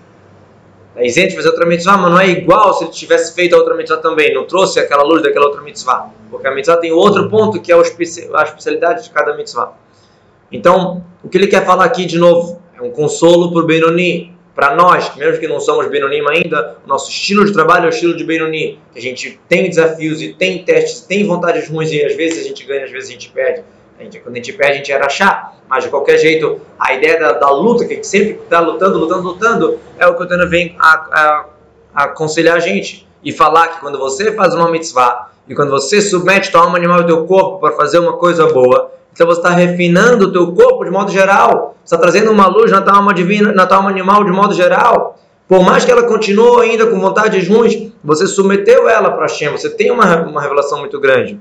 É 0.96 1.06
isento 1.06 1.30
de 1.30 1.36
fazer 1.36 1.50
outra 1.50 1.68
mitzvah, 1.68 1.96
mas 1.98 2.12
não 2.12 2.20
é 2.20 2.28
igual 2.30 2.74
se 2.74 2.86
ele 2.86 2.92
tivesse 2.92 3.36
feito 3.36 3.54
a 3.56 3.60
outra 3.60 3.76
mitzvah 3.76 3.98
também. 3.98 4.34
Não 4.34 4.46
trouxe 4.46 4.80
aquela 4.80 5.04
luz 5.04 5.22
daquela 5.22 5.46
outra 5.46 5.62
mitzvah. 5.62 6.10
Porque 6.32 6.48
a 6.48 6.52
mitzvah 6.52 6.78
tem 6.78 6.92
outro 6.92 7.30
ponto 7.30 7.62
que 7.62 7.72
é 7.72 7.76
a 7.76 7.82
especialidade 7.82 9.04
de 9.04 9.12
cada 9.12 9.38
mitzvah. 9.38 9.74
Então, 10.52 11.04
o 11.24 11.30
que 11.30 11.38
ele 11.38 11.48
quer 11.48 11.66
falar 11.66 11.86
aqui 11.86 12.06
de 12.06 12.18
novo 12.18 12.62
é 12.78 12.82
um 12.82 12.92
consolo 12.92 13.52
para 13.52 13.62
o 13.62 13.66
Benoni, 13.66 14.38
para 14.58 14.76
nós, 14.76 15.16
mesmo 15.16 15.40
que 15.40 15.48
não 15.48 15.60
somos 15.60 15.88
Benonim 15.88 16.28
ainda, 16.28 16.78
o 16.84 16.90
nosso 16.90 17.12
estilo 17.12 17.46
de 17.46 17.54
trabalho 17.54 17.84
é 17.84 17.88
o 17.88 17.90
estilo 17.90 18.18
de 18.18 18.24
Benoni, 18.24 18.80
a 18.96 19.00
gente 19.00 19.40
tem 19.48 19.70
desafios 19.70 20.20
e 20.20 20.34
tem 20.34 20.64
testes, 20.64 21.02
tem 21.02 21.28
vontades 21.28 21.70
ruins 21.70 21.92
e 21.92 22.04
às 22.04 22.16
vezes 22.16 22.44
a 22.44 22.48
gente 22.48 22.66
ganha, 22.66 22.86
às 22.86 22.92
vezes 22.92 23.10
a 23.10 23.12
gente 23.14 23.30
perde. 23.30 23.64
A 24.00 24.04
gente, 24.04 24.20
quando 24.20 24.34
a 24.34 24.38
gente 24.38 24.54
perde, 24.54 24.74
a 24.74 24.76
gente 24.78 24.92
era 24.92 25.06
achar, 25.06 25.56
mas 25.70 25.84
de 25.84 25.92
qualquer 25.92 26.18
jeito, 26.18 26.60
a 26.80 26.92
ideia 26.92 27.20
da, 27.20 27.34
da 27.34 27.52
luta, 27.52 27.86
que 27.86 27.94
a 27.94 27.96
gente 27.98 28.08
sempre 28.08 28.32
está 28.32 28.60
lutando, 28.60 28.98
lutando, 28.98 29.22
lutando, 29.22 29.80
é 30.00 30.08
o 30.08 30.16
que 30.16 30.24
o 30.24 30.28
Tana 30.28 30.48
vem 30.48 30.76
a, 30.80 30.90
a, 30.90 31.46
a 31.94 32.04
aconselhar 32.06 32.56
a 32.56 32.60
gente 32.60 33.08
e 33.24 33.32
falar 33.32 33.68
que 33.68 33.80
quando 33.80 34.00
você 34.00 34.32
faz 34.32 34.56
uma 34.56 34.72
mitzvah 34.72 35.30
e 35.50 35.56
quando 35.56 35.70
você 35.70 36.02
submete 36.02 36.52
tua 36.52 36.62
alma 36.62 36.78
animal 36.78 37.02
e 37.02 37.06
teu 37.06 37.26
corpo 37.26 37.60
para 37.60 37.76
fazer 37.76 38.00
uma 38.00 38.14
coisa 38.14 38.48
boa, 38.48 38.92
então 39.14 39.26
você 39.26 39.40
está 39.40 39.50
refinando 39.50 40.26
o 40.26 40.32
teu 40.32 40.52
corpo 40.52 40.84
de 40.84 40.92
modo 40.92 41.12
geral. 41.12 41.76
Está 41.84 41.98
trazendo 41.98 42.32
uma 42.32 42.48
luz 42.48 42.70
na 42.70 42.82
tua 42.82 42.98
alma 42.98 43.14
divina, 43.14 43.52
na 43.52 43.66
tua 43.66 43.78
alma 43.78 43.90
animal 43.90 44.24
de 44.24 44.32
modo 44.32 44.54
geral. 44.54 45.18
Por 45.48 45.64
mais 45.64 45.86
que 45.86 45.92
ela 45.92 46.04
continue 46.04 46.70
ainda 46.70 46.86
com 46.88 47.00
vontades 47.00 47.48
ruins, 47.48 47.92
você 48.04 48.28
submeteu 48.28 48.90
ela 48.90 49.12
para 49.12 49.22
Hashem. 49.22 49.50
Você 49.50 49.70
tem 49.70 49.90
uma, 49.90 50.24
uma 50.24 50.42
revelação 50.42 50.80
muito 50.80 51.00
grande. 51.00 51.40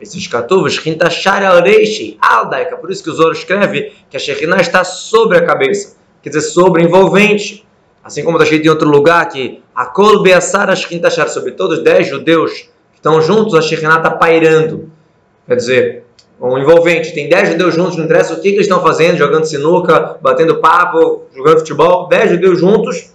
Esses 0.00 0.26
catuvos, 0.28 0.78
Rintashar 0.78 1.44
al-Reishi, 1.44 2.16
Aldaika. 2.22 2.76
Por 2.76 2.90
isso 2.90 3.02
que 3.02 3.10
o 3.10 3.12
Zoro 3.12 3.32
escreve 3.32 3.92
que 4.08 4.16
a 4.16 4.20
Shekhinah 4.20 4.60
está 4.60 4.84
sobre 4.84 5.36
a 5.36 5.44
cabeça. 5.44 5.96
Quer 6.22 6.30
dizer, 6.30 6.42
sobre, 6.42 6.84
envolvente. 6.84 7.66
Assim 8.02 8.22
como 8.22 8.36
está 8.36 8.44
escrito 8.44 8.64
em 8.64 8.70
outro 8.70 8.88
lugar 8.88 9.28
que 9.28 9.62
a 9.74 9.84
Kol 9.84 10.22
Beassar 10.22 10.74
sobre 11.28 11.52
todos 11.52 11.78
os 11.78 11.84
dez 11.84 12.06
judeus 12.06 12.70
estão 12.99 13.21
juntos, 13.21 13.53
a 13.53 13.61
Shekhinah 13.61 13.97
está 13.97 14.11
pairando. 14.11 14.91
Quer 15.47 15.55
dizer, 15.55 16.03
um 16.39 16.57
envolvente. 16.57 17.13
Tem 17.13 17.29
10 17.29 17.49
judeus 17.49 17.75
juntos, 17.75 17.97
não 17.97 18.05
interessa 18.05 18.33
o 18.33 18.37
que, 18.37 18.49
que 18.49 18.55
eles 18.55 18.67
estão 18.67 18.81
fazendo, 18.81 19.17
jogando 19.17 19.45
sinuca, 19.45 20.17
batendo 20.21 20.57
papo, 20.57 21.23
jogando 21.35 21.59
futebol. 21.59 22.07
10 22.07 22.31
judeus 22.31 22.59
juntos, 22.59 23.13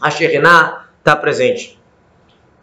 a 0.00 0.10
Shekhinah 0.10 0.86
está 0.98 1.16
presente. 1.16 1.78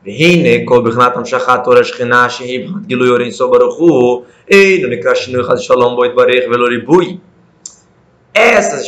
והנה 0.06 0.66
כל 0.66 0.82
בחינת 0.86 1.16
המשכת 1.16 1.60
תור 1.64 1.78
השכינה 1.78 2.30
שהיא 2.30 2.66
בחינת 2.66 2.86
גילוי 2.86 3.10
אור 3.10 3.20
אינסוף 3.20 3.52
ברוך 3.52 3.78
הוא 3.78 4.24
אינו 4.50 4.88
נקרא 4.88 5.16
שינוי 5.16 5.44
חס 5.44 5.60
ושלום 5.60 5.96
בו 5.96 6.06
יתברך 6.06 6.44
ולא 6.52 6.66
ריבוי 6.68 7.18
essa, 8.34 8.82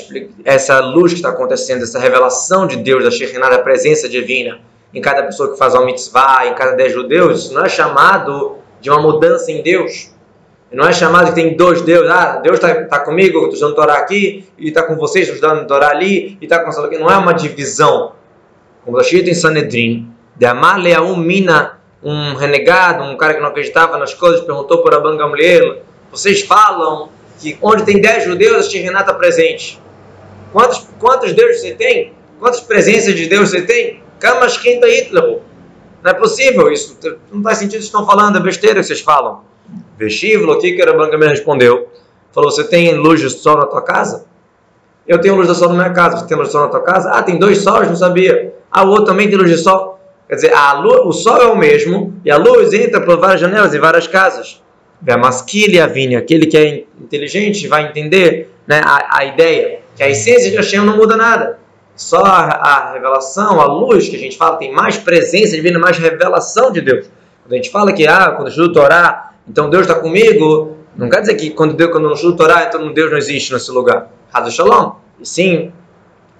essa 0.46 0.80
luz 0.80 1.12
que 1.12 1.18
está 1.18 1.30
acontecendo, 1.30 1.84
essa 1.84 2.00
revelação 2.00 2.68
de 2.68 2.77
Deus, 2.77 3.03
da 3.03 3.12
Shekhinah, 3.12 3.50
da 3.50 3.60
presença 3.60 4.08
divina 4.08 4.60
em 4.95 5.00
cada 5.00 5.23
pessoa 5.23 5.52
que 5.52 5.59
faz 5.59 5.75
uma 5.75 5.85
mitzvah, 5.85 6.47
em 6.47 6.55
cada 6.55 6.73
10 6.73 6.93
judeus, 6.93 7.45
isso 7.45 7.55
não 7.55 7.64
é 7.64 7.69
chamado 7.69 8.59
de 8.81 8.90
uma 8.90 9.00
mudança 9.00 9.50
em 9.50 9.62
Deus. 9.62 10.11
Não 10.71 10.87
é 10.87 10.93
chamado 10.93 11.28
que 11.28 11.35
tem 11.35 11.57
dois 11.57 11.81
deuses. 11.83 12.11
Ah, 12.11 12.40
Deus 12.43 12.57
está 12.57 12.75
tá 12.87 12.99
comigo, 13.00 13.38
estou 13.38 13.52
estudando 13.52 13.75
Torá 13.76 13.95
aqui, 13.95 14.47
e 14.59 14.69
está 14.69 14.83
com 14.83 14.97
vocês, 14.97 15.28
estou 15.28 15.37
estudando 15.37 15.66
Torá 15.66 15.90
ali, 15.90 16.37
e 16.40 16.45
está 16.45 16.59
com 16.59 16.71
aqui. 16.71 16.99
Não 16.99 17.11
é 17.11 17.16
uma 17.16 17.33
divisão. 17.33 18.12
Como 18.85 18.97
está 18.97 19.09
escrito 19.09 19.31
em 19.31 19.35
Sanedrin, 19.35 20.11
de 20.35 20.47
Amaleaum 20.47 21.16
Mina, 21.16 21.78
um 22.02 22.35
renegado, 22.35 23.02
um 23.05 23.16
cara 23.16 23.35
que 23.35 23.40
não 23.40 23.49
acreditava 23.49 23.97
nas 23.97 24.12
coisas, 24.14 24.40
perguntou 24.40 24.83
para 24.83 24.97
Rabban 24.97 25.16
Gamliel, 25.16 25.83
vocês 26.11 26.43
falam 26.43 27.09
que 27.40 27.59
onde 27.61 27.85
tem 27.85 28.00
dez 28.00 28.25
judeus, 28.25 28.66
a 28.66 28.71
Shekhinah 28.71 29.00
está 29.00 29.14
presente. 29.14 29.81
Quantos, 30.52 30.87
quantos 30.99 31.33
deuses 31.33 31.61
você 31.61 31.75
tem? 31.75 32.12
Quantas 32.38 32.61
presenças 32.61 33.14
de 33.14 33.26
Deus 33.26 33.50
você 33.50 33.62
tem? 33.62 34.02
Kamas 34.18 34.56
Hitler. 34.56 35.40
Não 36.02 36.11
é 36.11 36.14
possível 36.14 36.70
isso. 36.70 36.99
Não 37.32 37.42
faz 37.42 37.58
sentido 37.58 37.80
que 37.80 37.87
estão 37.87 38.06
falando, 38.06 38.38
é 38.38 38.40
besteira 38.40 38.80
que 38.80 38.87
vocês 38.87 39.00
falam. 39.00 39.40
Veshivlo, 39.99 40.52
o 40.52 40.58
que 40.58 40.73
que 40.73 40.82
Rabban 40.85 41.16
me 41.16 41.26
respondeu? 41.26 41.88
Falou, 42.32 42.50
você 42.50 42.64
tem 42.64 42.94
luz 42.94 43.20
de 43.20 43.30
sol 43.30 43.56
na 43.56 43.66
tua 43.66 43.82
casa? 43.82 44.26
Eu 45.08 45.20
tenho 45.20 45.35
luz 45.37 45.49
de 45.49 45.54
sol 45.54 45.68
na 45.70 45.75
minha 45.75 45.90
casa. 45.90 46.18
Você 46.18 46.26
tem 46.26 46.37
luz 46.37 46.49
de 46.49 46.52
sol 46.52 46.62
na 46.62 46.68
tua 46.68 46.82
casa? 46.82 47.11
Ah, 47.11 47.23
tem 47.23 47.38
dois 47.38 47.58
sóis, 47.58 47.88
não 47.88 47.96
sabia. 47.96 48.54
Ah, 48.70 48.85
o 48.85 48.88
outro 48.90 49.06
também 49.06 49.28
tem 49.28 49.38
luz 49.38 49.50
de 49.50 49.58
sol. 49.58 49.99
Quer 50.28 50.35
dizer, 50.35 50.54
a 50.54 50.73
luz, 50.75 51.00
o 51.04 51.12
sol 51.12 51.40
é 51.40 51.46
o 51.46 51.56
mesmo 51.56 52.14
e 52.25 52.30
a 52.30 52.37
luz 52.37 52.73
entra 52.73 53.00
por 53.00 53.18
várias 53.18 53.40
janelas 53.40 53.73
e 53.75 53.78
várias 53.78 54.06
casas. 54.06 54.62
A 55.08 55.16
masquilha 55.16 55.85
a 55.85 55.87
vinha, 55.87 56.18
aquele 56.18 56.46
que 56.46 56.56
é 56.56 56.85
inteligente 57.00 57.68
vai 57.68 57.88
entender 57.88 58.50
né, 58.66 58.80
a, 58.85 59.18
a 59.18 59.25
ideia 59.25 59.80
que 59.94 60.02
a 60.02 60.08
essência 60.08 60.50
de 60.50 60.56
Hashem 60.56 60.80
não 60.80 60.96
muda 60.96 61.16
nada. 61.16 61.58
Só 61.97 62.23
a, 62.23 62.93
revelação, 62.93 63.59
a 63.59 63.65
luz 63.65 64.09
que 64.09 64.17
a 64.17 64.19
gente 64.19 64.37
fala, 64.37 64.59
tem 64.59 64.71
mais 64.71 64.99
presença 64.99 65.57
divina, 65.57 65.79
mais 65.79 65.97
revelação 65.97 66.71
de 66.71 66.83
Deus. 66.83 67.07
Quando 67.43 67.53
a 67.55 67.57
gente 67.57 67.71
fala 67.71 67.93
que, 67.93 68.07
ah, 68.07 68.33
quando 68.33 68.49
eu 68.49 68.50
estudo 68.50 68.73
Torá, 68.75 69.33
então 69.49 69.71
Deus 69.71 69.83
está 69.87 69.95
comigo, 69.95 70.76
não 70.95 71.09
quer 71.09 71.21
dizer 71.21 71.35
que 71.37 71.50
quando 71.50 71.75
Deus, 71.75 71.91
quando 71.91 72.05
eu 72.05 72.09
não 72.09 72.17
estudo 72.17 72.37
Torá, 72.37 72.65
então 72.65 72.93
Deus 72.93 73.11
não 73.11 73.17
existe 73.17 73.53
nesse 73.53 73.71
lugar. 73.71 74.11
Hazu 74.33 74.50
Shalom. 74.50 74.93
E 75.19 75.26
sim, 75.26 75.73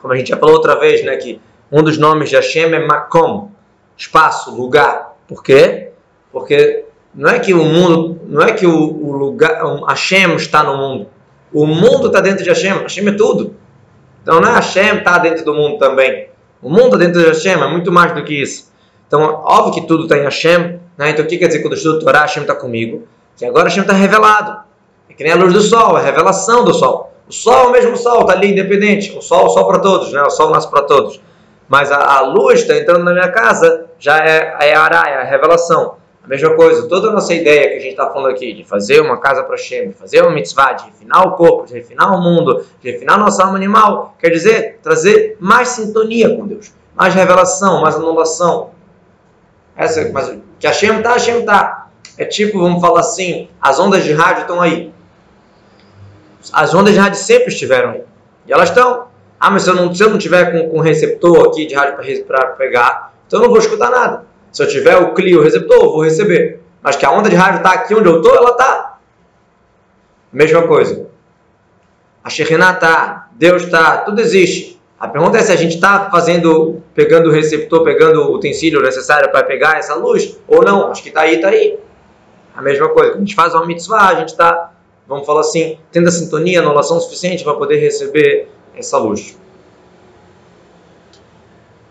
como 0.03 0.13
a 0.13 0.17
gente 0.17 0.29
já 0.29 0.37
falou 0.37 0.57
outra 0.57 0.79
vez, 0.79 1.03
né, 1.03 1.17
que 1.17 1.41
um 1.73 1.83
dos 1.83 1.97
nomes 1.97 2.29
de 2.29 2.37
Hashem 2.37 2.75
é 2.75 2.87
Makom, 2.87 3.51
espaço, 3.97 4.55
lugar. 4.55 5.17
Por 5.27 5.43
quê? 5.43 5.91
Porque 6.31 6.85
não 7.15 7.31
é 7.31 7.39
que 7.39 7.55
o 7.55 7.65
mundo, 7.65 8.21
não 8.27 8.43
é 8.43 8.53
que 8.53 8.67
o, 8.67 8.77
o 8.77 9.13
lugar, 9.13 9.65
o 9.65 9.85
Hashem 9.87 10.37
está 10.37 10.63
no 10.63 10.77
mundo. 10.77 11.09
O 11.53 11.67
mundo 11.67 12.09
está 12.09 12.21
dentro 12.21 12.45
de 12.45 12.51
Hashem. 12.51 12.83
Hashem 12.83 13.09
é 13.09 13.13
tudo. 13.13 13.57
Então 14.26 14.40
não 14.40 14.49
é 14.49 14.54
Hashem 14.54 14.97
está 14.97 15.18
dentro 15.18 15.45
do 15.45 15.54
mundo 15.54 15.78
também. 15.78 16.26
O 16.61 16.68
mundo 16.68 16.87
está 16.87 16.97
dentro 16.97 17.21
de 17.21 17.28
Hashem, 17.28 17.52
é 17.52 17.68
muito 17.68 17.92
mais 17.92 18.12
do 18.12 18.25
que 18.25 18.35
isso. 18.35 18.73
Então, 19.06 19.23
óbvio 19.23 19.75
que 19.75 19.87
tudo 19.87 20.02
está 20.02 20.18
em 20.18 20.25
Hashem, 20.25 20.80
né? 20.99 21.11
Então, 21.11 21.25
o 21.25 21.28
que 21.28 21.38
quer 21.38 21.47
dizer 21.47 21.61
quando 21.61 21.75
eu 21.75 21.76
estudo 21.76 22.00
Torá, 22.00 22.23
Hashem 22.23 22.42
está 22.42 22.52
comigo? 22.52 23.06
Que 23.37 23.45
agora 23.45 23.68
Hashem 23.68 23.83
está 23.83 23.95
revelado. 23.95 24.62
É 25.09 25.14
que 25.14 25.23
nem 25.23 25.33
a 25.33 25.37
luz 25.37 25.52
do 25.52 25.61
sol, 25.61 25.97
a 25.97 26.00
revelação 26.00 26.64
do 26.64 26.75
sol. 26.75 27.14
O 27.28 27.33
sol 27.33 27.66
é 27.66 27.66
o 27.68 27.71
mesmo 27.71 27.97
sol, 27.97 28.23
está 28.23 28.33
ali 28.33 28.50
independente. 28.50 29.16
O 29.16 29.23
sol, 29.23 29.47
o 29.47 29.49
sol 29.50 29.64
para 29.68 29.78
todos, 29.78 30.12
né? 30.12 30.21
O 30.23 30.30
sol 30.30 30.50
nasce 30.50 30.68
para 30.68 30.83
todos. 30.83 31.21
Mas 31.68 31.92
a, 31.92 32.16
a 32.16 32.21
luz 32.23 32.62
está 32.62 32.76
entrando 32.76 33.04
na 33.04 33.12
minha 33.12 33.28
casa, 33.28 33.87
já 33.97 34.18
é, 34.18 34.56
é 34.61 34.75
a 34.75 34.80
araia, 34.80 35.14
é 35.14 35.21
a 35.21 35.25
revelação. 35.25 35.96
A 36.26 36.28
mesma 36.28 36.56
coisa, 36.56 36.88
toda 36.88 37.09
a 37.09 37.12
nossa 37.12 37.33
ideia 37.33 37.68
que 37.68 37.76
a 37.76 37.78
gente 37.78 37.92
está 37.92 38.11
falando 38.11 38.33
aqui, 38.33 38.52
de 38.52 38.64
fazer 38.64 39.00
uma 39.00 39.21
casa 39.21 39.45
para 39.45 39.54
Hashem, 39.54 39.90
de 39.90 39.95
fazer 39.95 40.23
uma 40.23 40.33
mitzvah, 40.33 40.73
de 40.73 40.87
refinar 40.87 41.25
o 41.25 41.37
corpo, 41.37 41.66
de 41.66 41.75
refinar 41.75 42.12
o 42.12 42.21
mundo, 42.21 42.66
de 42.83 42.90
refinar 42.90 43.16
nossa 43.16 43.45
alma 43.45 43.54
animal, 43.54 44.16
quer 44.18 44.30
dizer, 44.30 44.80
trazer 44.83 45.37
mais 45.38 45.68
sintonia 45.68 46.35
com 46.35 46.45
Deus, 46.45 46.75
mais 46.97 47.14
revelação, 47.14 47.80
mais 47.80 47.95
anulação. 47.95 48.71
Essa, 49.76 50.11
mas 50.12 50.37
que 50.59 50.66
Hashem 50.66 50.97
está, 50.97 51.12
Hashem 51.12 51.38
está. 51.40 51.90
É 52.18 52.25
tipo, 52.25 52.59
vamos 52.59 52.80
falar 52.80 53.00
assim, 53.00 53.49
as 53.62 53.78
ondas 53.78 54.02
de 54.02 54.12
rádio 54.12 54.40
estão 54.40 54.61
aí. 54.61 54.92
As 56.52 56.75
ondas 56.75 56.92
de 56.92 56.99
rádio 56.99 57.21
sempre 57.21 57.52
estiveram 57.52 57.90
aí. 57.90 58.02
E 58.49 58.52
elas 58.52 58.71
estão. 58.71 59.06
Ah, 59.38 59.50
mas 59.50 59.62
se 59.62 59.71
eu 59.71 59.76
não, 59.76 59.95
se 59.95 60.02
eu 60.02 60.11
não 60.11 60.18
tiver 60.18 60.50
com, 60.50 60.71
com 60.71 60.80
receptor 60.80 61.47
aqui 61.47 61.66
de 61.66 61.75
rádio 61.75 62.25
para 62.25 62.47
pegar, 62.47 63.14
então 63.28 63.38
eu 63.38 63.45
não 63.45 63.50
vou 63.50 63.59
escutar 63.59 63.90
nada. 63.90 64.25
Se 64.57 64.63
eu 64.63 64.69
tiver 64.69 64.97
o 64.97 65.13
CLI, 65.13 65.37
o 65.37 65.43
receptor, 65.43 65.77
eu 65.77 65.91
vou 65.91 66.03
receber. 66.03 66.63
Mas 66.83 66.97
que 66.97 67.05
a 67.05 67.11
onda 67.11 67.29
de 67.29 67.37
rádio 67.37 67.59
está 67.59 67.73
aqui 67.73 67.95
onde 67.95 68.09
eu 68.09 68.23
estou, 68.23 68.35
ela 68.35 68.53
está. 68.53 68.99
Mesma 70.33 70.63
coisa. 70.63 71.11
A 72.25 72.31
Shekhinah 72.31 72.73
está, 72.73 73.29
Deus 73.33 73.65
está, 73.65 73.99
tudo 73.99 74.19
existe. 74.19 74.81
A 74.99 75.09
pergunta 75.09 75.37
é 75.37 75.43
se 75.43 75.53
a 75.53 75.57
gente 75.57 75.75
está 75.75 76.09
fazendo, 76.11 76.83
pegando 76.95 77.29
o 77.29 77.33
receptor, 77.33 77.85
pegando 77.85 78.23
o 78.23 78.35
utensílio 78.35 78.81
necessário 78.81 79.31
para 79.31 79.45
pegar 79.45 79.77
essa 79.77 79.95
luz 79.95 80.39
ou 80.49 80.65
não. 80.65 80.91
Acho 80.91 81.03
que 81.03 81.11
está 81.11 81.21
aí, 81.21 81.35
está 81.35 81.49
aí. 81.49 81.79
A 82.57 82.63
mesma 82.63 82.89
coisa. 82.89 83.11
Quando 83.11 83.17
a 83.17 83.27
gente 83.27 83.35
faz 83.35 83.53
uma 83.53 83.67
mitzvah, 83.67 84.09
a 84.09 84.15
gente 84.15 84.31
está, 84.31 84.73
vamos 85.07 85.27
falar 85.27 85.41
assim, 85.41 85.79
tendo 85.93 86.09
a 86.09 86.11
sintonia, 86.11 86.61
anulação 86.61 86.99
suficiente 86.99 87.45
para 87.45 87.53
poder 87.53 87.77
receber 87.77 88.49
essa 88.75 88.97
luz. 88.97 89.37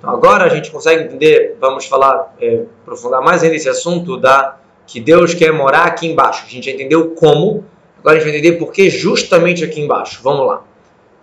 Então, 0.05 0.13
agora 0.13 0.45
a 0.45 0.49
gente 0.49 0.69
consegue 0.69 1.05
entender, 1.05 1.57
vamos 1.59 1.87
falar, 1.87 2.35
é, 2.39 2.61
aprofundar 2.83 3.23
mais 3.23 3.41
ainda 3.41 3.55
esse 3.55 3.67
assunto 3.67 4.17
da 4.17 4.55
que 4.85 4.99
Deus 4.99 5.33
quer 5.33 5.51
morar 5.51 5.85
aqui 5.85 6.05
embaixo. 6.05 6.43
A 6.45 6.49
gente 6.49 6.67
já 6.67 6.71
entendeu 6.71 7.09
como. 7.15 7.65
Agora 7.97 8.15
a 8.15 8.19
gente 8.19 8.29
vai 8.29 8.37
entender 8.37 8.59
por 8.59 8.71
que 8.71 8.87
justamente 8.87 9.63
aqui 9.63 9.81
embaixo. 9.81 10.19
Vamos 10.21 10.45
lá. 10.45 10.61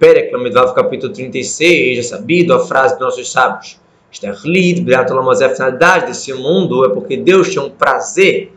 Perek 0.01 0.33
Lamedvav, 0.33 0.75
capítulo 0.75 1.12
36, 1.12 1.97
é 1.97 2.03
sabido 2.03 2.53
a 2.55 2.59
frase 2.59 2.95
dos 2.95 3.03
nossos 3.03 3.31
sábios. 3.31 3.81
Sterlit, 4.11 4.85
a 4.93 5.49
finalidade 5.55 6.07
desse 6.07 6.35
mundo 6.35 6.85
é 6.85 6.89
porque 6.89 7.17
Deus 7.17 7.53
tinha 7.53 7.62
um 7.62 7.71
prazer 7.71 8.53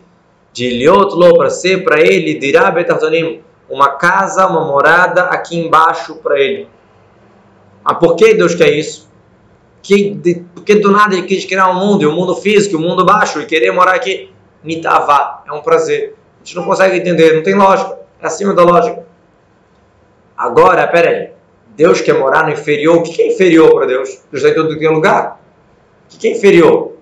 de 0.51 0.71
Liotlo 0.71 1.37
para 1.37 1.51
ser 1.51 1.83
para 1.83 2.01
ele, 2.01 2.33
dirá 2.39 2.71
Betartonim, 2.71 3.41
uma 3.69 3.89
casa, 3.89 4.47
uma 4.47 4.65
morada 4.65 5.25
aqui 5.25 5.55
embaixo 5.55 6.15
para 6.15 6.39
ele. 6.39 6.67
Mas 7.83 7.99
por 7.99 8.15
que 8.15 8.33
Deus 8.33 8.55
quer 8.55 8.71
isso? 8.71 9.05
Que, 9.85 10.15
de, 10.15 10.43
porque 10.55 10.73
do 10.73 10.89
nada 10.89 11.13
ele 11.13 11.27
quis 11.27 11.45
criar 11.45 11.69
um 11.69 11.75
mundo, 11.75 12.01
e 12.01 12.07
um 12.07 12.11
mundo 12.11 12.35
físico, 12.35 12.75
um 12.75 12.81
mundo 12.81 13.05
baixo, 13.05 13.39
e 13.39 13.45
querer 13.45 13.71
morar 13.71 13.93
aqui. 13.93 14.31
Nitavá, 14.63 15.43
é 15.47 15.51
um 15.51 15.61
prazer. 15.61 16.15
A 16.41 16.43
gente 16.43 16.55
não 16.55 16.63
consegue 16.63 16.97
entender, 16.97 17.35
não 17.35 17.43
tem 17.43 17.53
lógica. 17.53 17.99
É 18.19 18.25
acima 18.25 18.55
da 18.55 18.63
lógica. 18.63 19.05
Agora, 20.35 20.87
peraí. 20.87 21.29
Deus 21.75 22.01
quer 22.01 22.17
morar 22.17 22.45
no 22.45 22.51
inferior. 22.51 22.97
O 22.97 23.03
que 23.03 23.21
é 23.21 23.27
inferior 23.27 23.71
para 23.75 23.85
Deus? 23.85 24.09
Deus 24.31 24.43
está 24.43 24.49
em 24.49 24.55
todo 24.55 24.75
que 24.79 24.85
é 24.85 24.89
lugar. 24.89 25.39
O 26.11 26.17
que 26.17 26.29
é 26.29 26.31
inferior? 26.31 26.93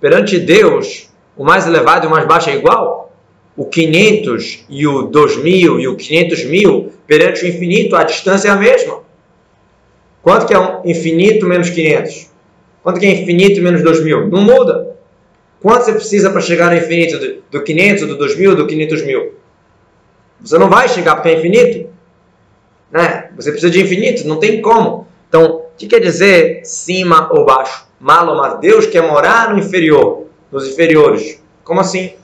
Perante 0.00 0.38
Deus, 0.38 1.10
o 1.36 1.44
mais 1.44 1.66
elevado 1.66 2.06
e 2.06 2.08
o 2.08 2.10
mais 2.10 2.24
baixo 2.24 2.48
é 2.48 2.54
igual? 2.54 3.09
O 3.60 3.66
500 3.66 4.64
e 4.70 4.86
o 4.86 5.02
2000 5.02 5.80
e 5.80 5.86
o 5.86 5.94
500 5.94 6.44
mil, 6.46 6.94
perante 7.06 7.44
o 7.44 7.46
infinito, 7.46 7.94
a 7.94 8.04
distância 8.04 8.48
é 8.48 8.50
a 8.50 8.56
mesma. 8.56 9.02
Quanto 10.22 10.46
que 10.46 10.54
é 10.54 10.58
um 10.58 10.80
infinito 10.82 11.44
menos 11.44 11.68
500? 11.68 12.30
Quanto 12.82 12.98
que 12.98 13.04
é 13.04 13.10
infinito 13.10 13.60
menos 13.60 13.82
2000? 13.82 14.28
Não 14.28 14.40
muda. 14.40 14.96
Quanto 15.60 15.84
você 15.84 15.92
precisa 15.92 16.30
para 16.30 16.40
chegar 16.40 16.70
no 16.70 16.78
infinito 16.78 17.18
do, 17.18 17.42
do 17.50 17.62
500, 17.62 18.08
do 18.08 18.16
2000, 18.16 18.56
do 18.56 18.66
500 18.66 19.02
mil? 19.02 19.34
Você 20.40 20.56
não 20.56 20.70
vai 20.70 20.88
chegar 20.88 21.16
porque 21.16 21.28
é 21.28 21.38
infinito. 21.38 21.90
Né? 22.90 23.28
Você 23.36 23.50
precisa 23.50 23.70
de 23.70 23.82
infinito, 23.82 24.26
não 24.26 24.38
tem 24.38 24.62
como. 24.62 25.06
Então, 25.28 25.56
o 25.56 25.62
que 25.76 25.86
quer 25.86 26.00
dizer 26.00 26.62
cima 26.64 27.28
ou 27.30 27.44
baixo? 27.44 27.86
Malo, 28.00 28.38
mas 28.38 28.58
Deus 28.58 28.86
quer 28.86 29.02
morar 29.02 29.52
no 29.52 29.58
inferior, 29.58 30.28
nos 30.50 30.66
inferiores. 30.66 31.42
Como 31.62 31.78
assim? 31.78 32.14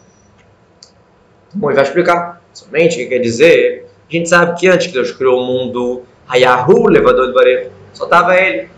Bom, 1.57 1.71
ele 1.71 1.77
vai 1.77 1.85
explicar. 1.85 2.43
Somente 2.53 2.95
o 2.95 2.99
que 2.99 3.07
quer 3.07 3.19
dizer. 3.19 3.87
A 4.09 4.13
gente 4.13 4.29
sabe 4.29 4.59
que 4.59 4.69
antes 4.69 4.87
que 4.87 4.93
Deus 4.93 5.11
criou 5.11 5.41
o 5.41 5.47
mundo, 5.47 6.03
Hayahu, 6.29 6.87
levador 6.87 7.27
de 7.29 7.35
Bareiro, 7.35 7.71
só 7.93 8.05
estava 8.05 8.37
ele. 8.37 8.69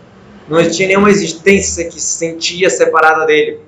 Não 0.47 0.59
existia 0.59 0.87
nenhuma 0.87 1.09
existência 1.09 1.85
que 1.85 1.99
se 1.99 2.17
sentia 2.17 2.69
separada 2.69 3.25
dele. 3.25 3.59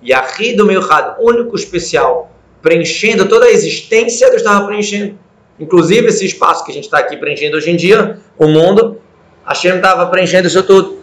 E 0.00 0.12
a 0.12 0.24
do 0.56 0.66
Meuchad, 0.66 1.16
único 1.18 1.56
especial, 1.56 2.30
preenchendo 2.62 3.28
toda 3.28 3.46
a 3.46 3.50
existência, 3.50 4.28
Deus 4.28 4.40
estava 4.40 4.66
preenchendo. 4.66 5.18
Inclusive 5.58 6.08
esse 6.08 6.24
espaço 6.24 6.64
que 6.64 6.70
a 6.70 6.74
gente 6.74 6.84
está 6.84 6.98
aqui 6.98 7.16
preenchendo 7.16 7.56
hoje 7.56 7.70
em 7.70 7.76
dia, 7.76 8.18
o 8.38 8.46
mundo, 8.46 9.00
Hashem 9.46 9.76
estava 9.76 10.06
preenchendo 10.06 10.46
isso 10.46 10.62
tudo. 10.62 10.98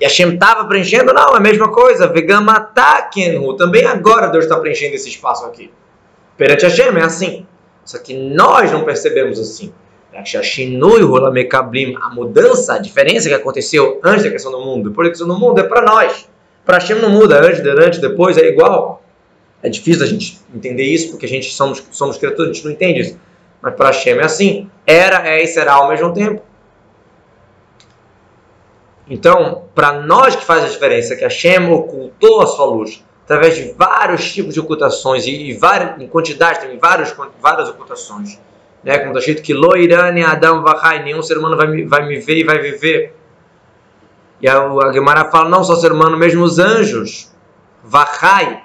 E 0.00 0.04
Hashem 0.04 0.34
estava 0.34 0.64
preenchendo? 0.66 1.12
Não, 1.12 1.34
é 1.34 1.36
a 1.36 1.40
mesma 1.40 1.70
coisa. 1.70 2.06
Vegamatakenhu. 2.06 3.56
Também 3.56 3.84
agora 3.84 4.28
Deus 4.28 4.44
está 4.44 4.58
preenchendo 4.58 4.94
esse 4.94 5.08
espaço 5.08 5.44
aqui. 5.44 5.70
Perante 6.38 6.64
Hashem 6.64 6.96
é 6.96 7.02
assim. 7.02 7.46
Só 7.84 7.98
que 7.98 8.14
nós 8.14 8.70
não 8.70 8.84
percebemos 8.84 9.40
assim. 9.40 9.74
A 12.00 12.14
mudança, 12.14 12.74
a 12.74 12.78
diferença 12.78 13.28
que 13.28 13.34
aconteceu 13.34 14.00
antes 14.02 14.24
da 14.24 14.30
questão 14.30 14.52
do 14.52 14.60
mundo, 14.60 14.88
depois 14.88 15.08
da 15.08 15.10
questão 15.10 15.28
do 15.28 15.38
mundo, 15.38 15.60
é 15.60 15.64
para 15.64 15.82
nós. 15.82 16.28
Para 16.64 16.78
Hashem 16.78 17.00
não 17.00 17.10
muda, 17.10 17.44
antes, 17.44 17.60
durante, 17.60 18.00
depois 18.00 18.38
é 18.38 18.46
igual. 18.46 19.02
É 19.62 19.68
difícil 19.68 20.04
a 20.04 20.06
gente 20.06 20.38
entender 20.54 20.84
isso, 20.84 21.10
porque 21.10 21.26
a 21.26 21.28
gente 21.28 21.52
somos, 21.52 21.84
somos 21.90 22.16
criaturas, 22.16 22.50
a 22.50 22.52
gente 22.52 22.64
não 22.64 22.72
entende 22.72 23.00
isso. 23.00 23.18
Mas 23.60 23.74
para 23.74 23.88
Hashem 23.88 24.18
é 24.18 24.24
assim. 24.24 24.70
Era, 24.86 25.28
é 25.28 25.42
e 25.42 25.46
será 25.46 25.74
ao 25.74 25.88
mesmo 25.88 26.12
tempo. 26.12 26.42
Então, 29.10 29.64
para 29.74 30.02
nós 30.02 30.36
que 30.36 30.44
faz 30.44 30.64
a 30.64 30.68
diferença, 30.68 31.16
que 31.16 31.24
Hashem 31.24 31.70
ocultou 31.70 32.42
a 32.42 32.46
sua 32.46 32.66
luz 32.66 33.02
através 33.28 33.56
de 33.56 33.74
vários 33.76 34.32
tipos 34.32 34.54
de 34.54 34.60
ocultações 34.60 35.26
e, 35.26 35.50
e 35.50 35.52
várias, 35.52 36.00
em 36.00 36.08
quantidade, 36.08 36.60
tem 36.60 36.78
várias, 36.78 37.14
várias 37.42 37.68
ocultações. 37.68 38.40
Né? 38.82 38.96
Como 38.96 39.10
está 39.10 39.18
escrito 39.18 39.42
que 39.42 39.52
Loirane 39.52 40.24
Adam 40.24 40.62
Vahai, 40.62 41.02
nenhum 41.02 41.22
ser 41.22 41.36
humano 41.36 41.54
vai 41.54 41.66
me, 41.66 41.84
vai 41.84 42.06
me 42.06 42.18
ver 42.18 42.38
e 42.38 42.44
vai 42.44 42.58
viver. 42.58 43.14
E 44.40 44.48
a, 44.48 44.62
a 44.62 44.92
Gemara 44.94 45.26
fala, 45.26 45.50
não 45.50 45.62
só 45.62 45.76
ser 45.76 45.92
humano, 45.92 46.16
mesmo 46.16 46.42
os 46.42 46.58
anjos. 46.58 47.30
Vahai, 47.84 48.62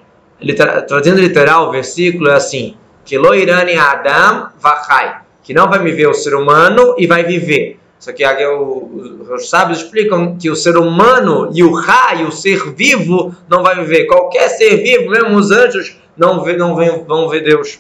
trazendo 0.88 1.20
literal, 1.20 1.68
o 1.68 1.72
versículo 1.72 2.30
é 2.30 2.36
assim: 2.36 2.78
que 3.04 3.18
Loirane 3.18 3.76
Adam 3.76 4.50
Vahai, 4.62 5.24
que 5.44 5.54
não 5.54 5.70
vai 5.70 5.80
me 5.80 5.92
ver 5.92 6.08
o 6.08 6.14
ser 6.14 6.36
humano 6.36 6.96
e 6.98 7.06
vai 7.06 7.26
viver. 7.26 7.82
Só 8.04 8.12
que 8.12 8.22
os 8.26 9.50
sábios 9.50 9.78
explicam 9.78 10.36
que 10.36 10.50
o 10.50 10.58
ser 10.58 10.76
humano 10.76 11.50
e 11.54 11.64
o 11.64 11.74
raio, 11.74 12.28
o 12.28 12.32
ser 12.34 12.74
vivo, 12.74 13.34
não 13.48 13.64
vai 13.64 13.78
viver. 13.78 14.08
Qualquer 14.08 14.50
ser 14.50 14.76
vivo, 14.76 15.10
mesmo 15.10 15.38
os 15.38 15.52
anjos, 15.52 15.96
não, 16.18 16.44
vê, 16.44 16.58
não 16.58 16.76
vê, 16.76 16.90
vão 17.08 17.30
ver 17.30 17.46
Deus. 17.46 17.80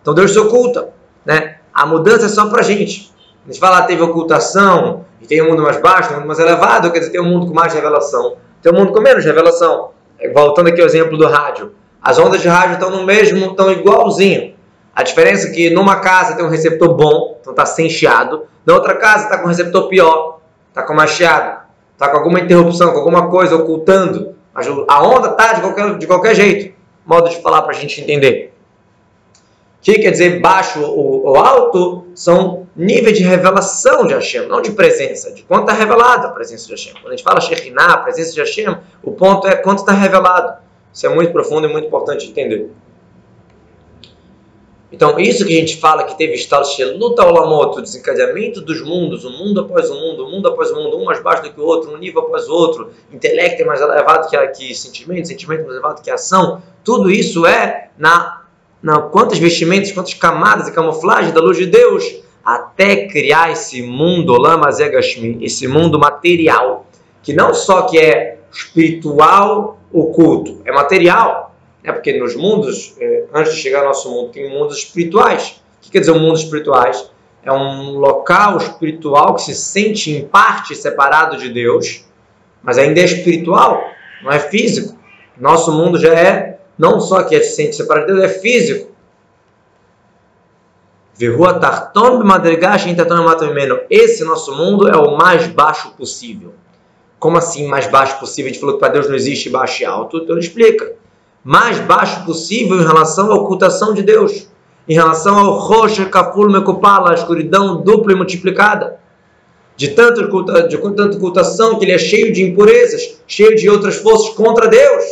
Então 0.00 0.14
Deus 0.14 0.30
se 0.30 0.38
oculta. 0.38 0.90
Né? 1.26 1.56
A 1.74 1.84
mudança 1.84 2.26
é 2.26 2.28
só 2.28 2.46
para 2.46 2.60
a 2.60 2.62
gente. 2.62 3.10
A 3.44 3.50
gente 3.50 3.58
fala, 3.58 3.78
ah, 3.78 3.82
teve 3.82 4.00
ocultação, 4.00 5.06
e 5.20 5.26
tem 5.26 5.42
um 5.42 5.48
mundo 5.48 5.62
mais 5.64 5.80
baixo, 5.80 6.12
um 6.12 6.18
mundo 6.18 6.28
mais 6.28 6.38
elevado, 6.38 6.92
quer 6.92 7.00
dizer, 7.00 7.10
tem 7.10 7.20
um 7.20 7.28
mundo 7.28 7.48
com 7.48 7.52
mais 7.52 7.74
revelação. 7.74 8.36
Tem 8.62 8.72
um 8.72 8.76
mundo 8.76 8.92
com 8.92 9.00
menos 9.00 9.24
revelação. 9.24 9.90
Voltando 10.32 10.68
aqui 10.68 10.80
ao 10.80 10.86
exemplo 10.86 11.18
do 11.18 11.26
rádio. 11.26 11.74
As 12.00 12.16
ondas 12.16 12.40
de 12.40 12.46
rádio 12.46 12.74
estão 12.74 12.90
no 12.90 13.02
mesmo, 13.04 13.46
estão 13.46 13.72
igualzinho. 13.72 14.51
A 14.94 15.02
diferença 15.02 15.48
é 15.48 15.50
que 15.50 15.70
numa 15.70 15.96
casa 16.00 16.36
tem 16.36 16.44
um 16.44 16.50
receptor 16.50 16.94
bom, 16.94 17.38
então 17.40 17.52
está 17.52 17.64
sem 17.64 17.88
chiado. 17.88 18.44
Na 18.64 18.74
outra 18.74 18.94
casa 18.96 19.24
está 19.24 19.38
com 19.38 19.46
um 19.46 19.48
receptor 19.48 19.88
pior, 19.88 20.40
está 20.68 20.82
com 20.82 20.94
mais 20.94 21.10
chiado, 21.10 21.62
está 21.92 22.08
com 22.08 22.18
alguma 22.18 22.40
interrupção, 22.40 22.92
com 22.92 22.98
alguma 22.98 23.28
coisa 23.30 23.56
ocultando. 23.56 24.34
A 24.88 25.02
onda 25.02 25.28
está 25.28 25.54
de 25.54 25.60
qualquer, 25.62 25.98
de 25.98 26.06
qualquer 26.06 26.34
jeito. 26.34 26.74
Modo 27.06 27.30
de 27.30 27.40
falar 27.40 27.62
para 27.62 27.74
a 27.74 27.78
gente 27.78 28.00
entender. 28.00 28.52
O 29.80 29.84
que 29.84 29.98
quer 29.98 30.12
dizer 30.12 30.40
baixo 30.40 30.80
ou, 30.80 31.26
ou, 31.26 31.36
alto? 31.36 32.06
São 32.14 32.68
níveis 32.76 33.18
de 33.18 33.24
revelação 33.24 34.06
de 34.06 34.14
Hashem, 34.14 34.46
não 34.46 34.62
de 34.62 34.70
presença, 34.70 35.32
de 35.32 35.42
quanto 35.42 35.62
está 35.62 35.72
revelado 35.72 36.28
a 36.28 36.30
presença 36.30 36.66
de 36.66 36.70
Hashem. 36.72 36.92
Quando 36.92 37.08
a 37.08 37.16
gente 37.16 37.24
fala 37.24 37.40
Shekhinah, 37.40 37.94
a 37.94 37.96
presença 37.96 38.32
de 38.32 38.38
Hashem, 38.38 38.76
o 39.02 39.10
ponto 39.10 39.48
é 39.48 39.56
quanto 39.56 39.78
está 39.80 39.92
revelado. 39.92 40.58
Isso 40.92 41.04
é 41.06 41.08
muito 41.08 41.32
profundo 41.32 41.66
e 41.66 41.72
muito 41.72 41.88
importante 41.88 42.28
entender. 42.28 42.70
Então, 44.92 45.18
isso 45.18 45.46
que 45.46 45.56
a 45.56 45.58
gente 45.58 45.78
fala 45.78 46.04
que 46.04 46.18
teve 46.18 46.34
estado 46.34 46.68
de 46.68 46.84
luta 46.84 47.22
ao 47.22 47.32
lamoto, 47.32 47.78
o 47.78 47.82
desencadeamento 47.82 48.60
dos 48.60 48.82
mundos, 48.82 49.24
um 49.24 49.30
mundo 49.30 49.60
após 49.62 49.88
o 49.88 49.94
um 49.94 50.00
mundo, 50.00 50.26
um 50.26 50.30
mundo 50.30 50.48
após 50.48 50.70
o 50.70 50.74
um 50.74 50.84
mundo, 50.84 50.98
um 50.98 51.04
mais 51.04 51.22
baixo 51.22 51.42
do 51.42 51.50
que 51.50 51.58
o 51.58 51.64
outro, 51.64 51.90
um 51.90 51.96
nível 51.96 52.20
após 52.20 52.46
o 52.46 52.52
outro, 52.52 52.90
intelecto 53.10 53.62
é 53.62 53.64
mais 53.64 53.80
elevado 53.80 54.28
que, 54.28 54.36
que 54.48 54.74
sentimento, 54.74 55.26
sentimento 55.26 55.62
mais 55.62 55.72
elevado 55.72 56.02
que 56.02 56.10
ação, 56.10 56.62
tudo 56.84 57.10
isso 57.10 57.46
é 57.46 57.88
na, 57.96 58.42
na 58.82 59.00
quantas 59.00 59.38
vestimentas, 59.38 59.90
quantas 59.92 60.12
camadas 60.12 60.68
e 60.68 60.72
camuflagem 60.72 61.32
da 61.32 61.40
luz 61.40 61.56
de 61.56 61.66
Deus, 61.66 62.04
até 62.44 63.06
criar 63.06 63.50
esse 63.50 63.80
mundo, 63.80 64.36
Lamazegashmi, 64.36 65.38
esse 65.40 65.66
mundo 65.66 65.98
material, 65.98 66.86
que 67.22 67.32
não 67.32 67.54
só 67.54 67.82
que 67.82 67.98
é 67.98 68.40
espiritual 68.52 69.78
oculto, 69.90 70.60
é 70.66 70.72
material, 70.72 71.51
é 71.84 71.92
porque 71.92 72.18
nos 72.18 72.36
mundos, 72.36 72.94
é, 73.00 73.24
antes 73.34 73.54
de 73.54 73.60
chegar 73.60 73.80
ao 73.80 73.86
nosso 73.86 74.08
mundo, 74.10 74.30
tem 74.30 74.48
mundos 74.48 74.78
espirituais. 74.78 75.60
O 75.78 75.80
que 75.80 75.90
quer 75.90 76.00
dizer 76.00 76.12
um 76.12 76.20
mundo 76.20 76.38
espirituais? 76.38 77.10
É 77.42 77.52
um 77.52 77.98
local 77.98 78.56
espiritual 78.58 79.34
que 79.34 79.42
se 79.42 79.54
sente 79.54 80.12
em 80.12 80.24
parte 80.24 80.76
separado 80.76 81.36
de 81.36 81.48
Deus, 81.48 82.04
mas 82.62 82.78
ainda 82.78 83.00
é 83.00 83.04
espiritual, 83.04 83.82
não 84.22 84.30
é 84.30 84.38
físico. 84.38 84.96
Nosso 85.36 85.72
mundo 85.72 85.98
já 85.98 86.14
é, 86.14 86.60
não 86.78 87.00
só 87.00 87.24
que 87.24 87.40
se 87.42 87.56
sente 87.56 87.74
separado 87.74 88.06
de 88.06 88.12
Deus, 88.12 88.24
é 88.24 88.28
físico. 88.28 88.92
Esse 93.90 94.24
nosso 94.24 94.54
mundo 94.54 94.88
é 94.88 94.96
o 94.96 95.16
mais 95.16 95.48
baixo 95.48 95.94
possível. 95.96 96.54
Como 97.18 97.36
assim 97.36 97.66
mais 97.66 97.88
baixo 97.88 98.18
possível? 98.20 98.50
A 98.50 98.52
gente 98.52 98.60
falou 98.60 98.76
que 98.76 98.80
para 98.80 98.92
Deus 98.92 99.08
não 99.08 99.16
existe 99.16 99.50
baixo 99.50 99.82
e 99.82 99.84
alto, 99.84 100.18
então 100.18 100.36
ele 100.36 100.44
explica 100.44 101.01
mais 101.44 101.78
baixo 101.80 102.24
possível 102.24 102.80
em 102.80 102.84
relação 102.84 103.30
à 103.30 103.34
ocultação 103.34 103.92
de 103.92 104.02
Deus, 104.02 104.48
em 104.88 104.94
relação 104.94 105.38
ao 105.38 105.58
rocha 105.58 106.04
kaful 106.06 106.50
mekupala, 106.50 107.10
a 107.10 107.14
escuridão 107.14 107.82
dupla 107.82 108.12
e 108.12 108.16
multiplicada. 108.16 109.00
De 109.74 109.88
tanto, 109.88 110.44
de 110.68 110.78
tanta 110.78 111.16
ocultação 111.16 111.78
que 111.78 111.84
ele 111.84 111.92
é 111.92 111.98
cheio 111.98 112.32
de 112.32 112.42
impurezas, 112.42 113.20
cheio 113.26 113.56
de 113.56 113.68
outras 113.68 113.96
forças 113.96 114.34
contra 114.34 114.68
Deus. 114.68 115.04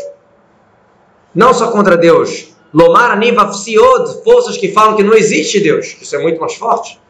Não 1.35 1.55
só 1.55 1.71
contra 1.71 1.97
Deus. 1.97 2.49
Lomar 2.73 3.13
anivafsiod, 3.13 4.23
forças 4.23 4.57
que 4.57 4.71
falam 4.71 4.97
que 4.97 5.03
não 5.03 5.15
existe 5.15 5.59
Deus. 5.59 5.97
Isso 6.01 6.15
é 6.15 6.19
muito 6.19 6.41
mais 6.41 6.55
forte. 6.55 7.01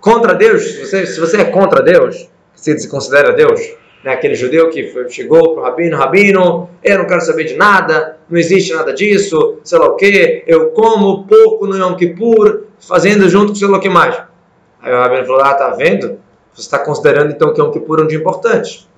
Contra 0.00 0.34
Deus, 0.34 0.62
se 0.62 0.86
você, 0.86 1.06
se 1.06 1.20
você 1.20 1.38
é 1.38 1.44
contra 1.44 1.82
Deus, 1.82 2.28
se 2.54 2.88
considera 2.88 3.32
Deus, 3.32 3.60
né, 4.04 4.12
aquele 4.12 4.34
judeu 4.34 4.70
que 4.70 4.88
foi, 4.88 5.08
chegou 5.10 5.54
para 5.54 5.62
o 5.62 5.64
rabino, 5.64 5.96
rabino, 5.96 6.70
eu 6.82 6.98
não 6.98 7.06
quero 7.06 7.20
saber 7.20 7.44
de 7.44 7.54
nada, 7.54 8.16
não 8.28 8.38
existe 8.38 8.72
nada 8.72 8.92
disso, 8.92 9.58
sei 9.62 9.78
lá 9.78 9.86
o 9.86 9.96
que, 9.96 10.42
eu 10.46 10.70
como 10.70 11.26
pouco 11.26 11.66
no 11.66 11.76
Yom 11.76 11.94
Kippur, 11.94 12.64
fazendo 12.78 13.28
junto 13.28 13.48
com 13.48 13.54
sei 13.54 13.68
lá 13.68 13.78
o 13.78 13.80
que 13.80 13.88
mais. 13.88 14.16
Aí 14.82 14.92
o 14.92 14.96
rabino 14.96 15.26
falou, 15.26 15.42
ah, 15.42 15.54
tá 15.54 15.70
vendo? 15.70 16.18
Você 16.54 16.62
está 16.62 16.78
considerando 16.78 17.30
então 17.30 17.52
que 17.52 17.60
Yom 17.60 17.70
Kippur 17.70 18.00
é 18.00 18.02
um 18.02 18.06
dia 18.06 18.18
importante. 18.18 18.88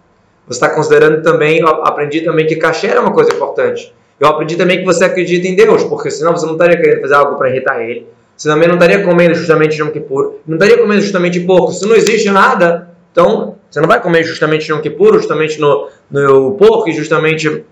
Você 0.47 0.57
está 0.57 0.71
considerando 0.71 1.23
também, 1.23 1.59
eu 1.61 1.69
aprendi 1.69 2.21
também 2.21 2.47
que 2.47 2.57
kasher 2.57 2.93
é 2.93 3.01
uma 3.01 3.13
coisa 3.13 3.33
importante. 3.33 3.93
Eu 4.19 4.29
aprendi 4.29 4.57
também 4.57 4.79
que 4.79 4.85
você 4.85 5.05
acredita 5.05 5.49
em 5.49 5.57
Deus, 5.57 5.83
porque 5.85 6.11
senão 6.11 6.37
você 6.37 6.47
não 6.47 6.53
estaria 6.53 6.77
querendo 6.77 7.01
fazer 7.01 7.15
algo 7.15 7.37
para 7.37 7.51
irritar 7.51 7.81
ele. 7.83 8.07
Você 8.37 8.49
também 8.49 8.69
não 8.69 8.75
estaria 8.75 9.03
comendo 9.05 9.35
justamente 9.35 9.81
Yom 9.81 9.91
Kippur, 9.91 10.35
não 10.47 10.57
estaria 10.57 10.79
comendo 10.79 11.01
justamente 11.01 11.41
pouco. 11.41 11.73
Se 11.73 11.87
não 11.87 11.95
existe 11.95 12.31
nada, 12.31 12.91
então 13.11 13.52
você 13.73 13.81
não 13.81 13.89
vai 13.89 14.03
comer 14.03 14.23
justamente 14.23 14.71
Yom 14.71 14.83
Kippur, 14.83 15.15
justamente 15.15 15.59
no, 15.59 15.89
no 16.11 16.53
porco 16.57 16.91
e 16.91 16.93
justamente 16.93 17.65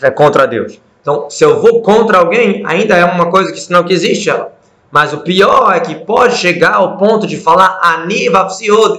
é 0.00 0.08
contra 0.08 0.46
Deus. 0.46 0.80
Então, 1.02 1.28
se 1.28 1.44
eu 1.44 1.60
vou 1.60 1.82
contra 1.82 2.18
alguém, 2.18 2.62
ainda 2.64 2.96
é 2.96 3.04
uma 3.04 3.32
coisa 3.32 3.52
que 3.52 3.58
senão 3.60 3.82
que 3.82 3.92
existe 3.92 4.30
ela. 4.30 4.54
Mas 4.92 5.12
o 5.12 5.22
pior 5.22 5.74
é 5.74 5.80
que 5.80 5.96
pode 5.96 6.36
chegar 6.36 6.74
ao 6.74 6.96
ponto 6.96 7.26
de 7.26 7.36
falar 7.36 7.80
Aniva 7.82 8.46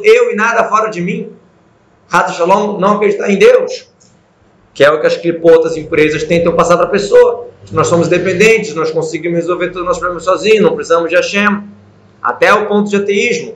eu 0.04 0.32
e 0.34 0.36
nada 0.36 0.66
fora 0.66 0.90
de 0.90 1.00
mim. 1.00 1.32
Rata 2.10 2.34
Shalom 2.34 2.78
não 2.80 2.98
acreditar 2.98 3.32
em 3.32 3.38
Deus. 3.38 3.88
Que 4.74 4.84
é 4.84 4.92
o 4.92 5.00
que 5.00 5.08
as 5.08 5.16
clipotas 5.16 5.78
empresas 5.78 6.26
tentam 6.26 6.54
passar 6.54 6.76
para 6.76 6.88
a 6.88 6.90
pessoa. 6.90 7.48
Nós 7.72 7.88
somos 7.88 8.10
dependentes, 8.10 8.76
nós 8.76 8.92
conseguimos 8.92 9.38
resolver 9.38 9.68
todos 9.68 9.84
os 9.84 9.86
nossos 9.86 10.00
problemas 10.00 10.26
sozinhos, 10.26 10.62
não 10.62 10.76
precisamos 10.76 11.10
de 11.10 11.16
Hashem. 11.16 11.64
Até 12.22 12.54
o 12.54 12.68
ponto 12.68 12.90
de 12.90 12.98
ateísmo. 12.98 13.56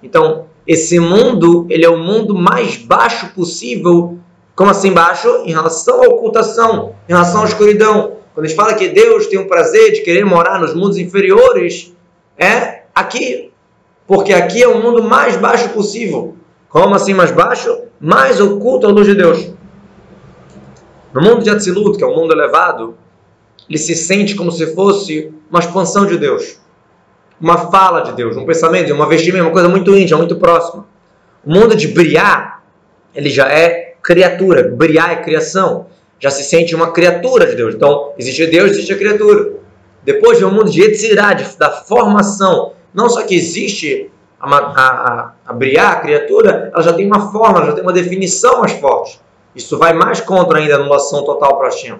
Então, 0.00 0.46
esse 0.66 0.98
mundo, 0.98 1.66
ele 1.68 1.84
é 1.84 1.88
o 1.88 1.98
mundo 1.98 2.34
mais 2.34 2.76
baixo 2.76 3.32
possível. 3.34 4.18
Como 4.56 4.70
assim 4.70 4.92
baixo? 4.92 5.28
Em 5.44 5.52
relação 5.52 6.02
à 6.02 6.06
ocultação, 6.06 6.94
em 7.08 7.12
relação 7.12 7.42
à 7.42 7.44
escuridão. 7.44 8.16
Quando 8.32 8.46
a 8.46 8.48
gente 8.48 8.56
fala 8.56 8.74
que 8.74 8.88
Deus 8.88 9.26
tem 9.26 9.38
o 9.38 9.46
prazer 9.46 9.92
de 9.92 10.00
querer 10.00 10.24
morar 10.24 10.58
nos 10.60 10.74
mundos 10.74 10.96
inferiores, 10.96 11.94
é 12.38 12.84
aqui. 12.94 13.52
Porque 14.06 14.32
aqui 14.32 14.62
é 14.62 14.68
o 14.68 14.82
mundo 14.82 15.02
mais 15.02 15.36
baixo 15.36 15.68
possível. 15.70 16.36
Como 16.68 16.94
assim 16.94 17.14
mais 17.14 17.30
baixo? 17.30 17.82
Mais 18.00 18.40
oculto 18.40 18.86
a 18.86 18.90
luz 18.90 19.06
de 19.06 19.14
Deus. 19.14 19.52
No 21.12 21.20
mundo 21.20 21.42
de 21.42 21.50
Atzilut, 21.50 21.96
que 21.96 22.04
é 22.04 22.06
um 22.06 22.16
mundo 22.16 22.32
elevado, 22.32 22.96
ele 23.68 23.78
se 23.78 23.94
sente 23.94 24.34
como 24.34 24.50
se 24.50 24.74
fosse 24.74 25.32
uma 25.50 25.60
expansão 25.60 26.06
de 26.06 26.18
Deus 26.18 26.58
uma 27.40 27.70
fala 27.70 28.00
de 28.00 28.12
Deus, 28.12 28.36
um 28.36 28.46
pensamento, 28.46 28.92
uma 28.92 29.08
vestimenta, 29.08 29.44
uma 29.44 29.52
coisa 29.52 29.68
muito 29.68 29.96
íntima, 29.96 30.18
muito 30.18 30.36
próxima. 30.36 30.86
O 31.44 31.52
mundo 31.52 31.76
de 31.76 31.88
Briá, 31.88 32.60
ele 33.14 33.28
já 33.28 33.48
é 33.48 33.94
criatura. 34.02 34.62
Briá 34.62 35.12
é 35.12 35.16
criação. 35.16 35.86
Já 36.18 36.30
se 36.30 36.44
sente 36.44 36.74
uma 36.74 36.92
criatura 36.92 37.46
de 37.46 37.54
Deus. 37.54 37.74
Então, 37.74 38.12
existe 38.18 38.46
Deus, 38.46 38.70
existe 38.70 38.92
a 38.92 38.96
criatura. 38.96 39.52
Depois 40.02 40.38
vem 40.38 40.46
o 40.46 40.50
mundo 40.50 40.70
de 40.70 40.82
Etzirá, 40.82 41.34
da 41.58 41.70
formação. 41.70 42.72
Não 42.92 43.08
só 43.08 43.22
que 43.22 43.34
existe 43.34 44.10
a, 44.38 44.56
a, 44.56 45.32
a, 45.46 45.52
Briá, 45.52 45.90
a 45.90 45.96
criatura, 45.96 46.70
ela 46.72 46.82
já 46.82 46.92
tem 46.92 47.06
uma 47.06 47.32
forma, 47.32 47.64
já 47.66 47.72
tem 47.72 47.82
uma 47.82 47.92
definição 47.92 48.60
mais 48.60 48.72
forte. 48.72 49.20
Isso 49.54 49.78
vai 49.78 49.92
mais 49.92 50.20
contra 50.20 50.58
ainda 50.58 50.74
a 50.74 50.78
anulação 50.78 51.24
total 51.24 51.56
para 51.56 51.68
Hashem. 51.68 51.96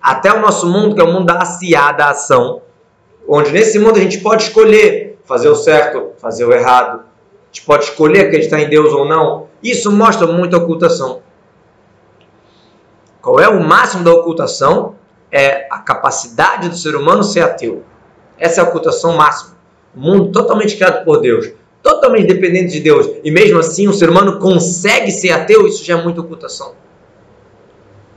Até 0.00 0.32
o 0.32 0.40
nosso 0.40 0.66
mundo, 0.66 0.94
que 0.94 1.00
é 1.00 1.04
o 1.04 1.12
mundo 1.12 1.26
da 1.26 1.38
aciá, 1.38 1.92
da 1.92 2.10
ação, 2.10 2.62
onde 3.28 3.50
nesse 3.52 3.78
mundo 3.78 3.96
a 3.96 4.00
gente 4.00 4.18
pode 4.18 4.44
escolher 4.44 5.18
fazer 5.24 5.48
o 5.48 5.56
certo, 5.56 6.12
fazer 6.18 6.44
o 6.44 6.52
errado, 6.52 7.00
a 7.00 7.46
gente 7.52 7.66
pode 7.66 7.84
escolher 7.84 8.26
acreditar 8.26 8.60
em 8.60 8.68
Deus 8.68 8.92
ou 8.92 9.06
não. 9.06 9.46
Isso 9.62 9.90
mostra 9.90 10.26
muita 10.26 10.56
ocultação. 10.56 11.22
Qual 13.22 13.40
é 13.40 13.48
o 13.48 13.62
máximo 13.62 14.04
da 14.04 14.12
ocultação? 14.12 14.96
É 15.32 15.66
a 15.70 15.78
capacidade 15.78 16.68
do 16.68 16.76
ser 16.76 16.94
humano 16.94 17.24
ser 17.24 17.40
ateu. 17.40 17.82
Essa 18.38 18.60
é 18.60 18.64
a 18.64 18.68
ocultação 18.68 19.16
máxima. 19.16 19.56
O 19.96 20.00
mundo 20.00 20.30
totalmente 20.30 20.76
criado 20.76 21.04
por 21.04 21.20
Deus, 21.20 21.50
totalmente 21.82 22.26
dependente 22.26 22.72
de 22.72 22.80
Deus, 22.80 23.08
e 23.22 23.30
mesmo 23.30 23.58
assim 23.58 23.88
o 23.88 23.92
ser 23.92 24.10
humano 24.10 24.38
consegue 24.38 25.10
ser 25.10 25.30
ateu, 25.30 25.66
isso 25.66 25.84
já 25.84 25.98
é 25.98 26.02
muita 26.02 26.20
ocultação. 26.20 26.74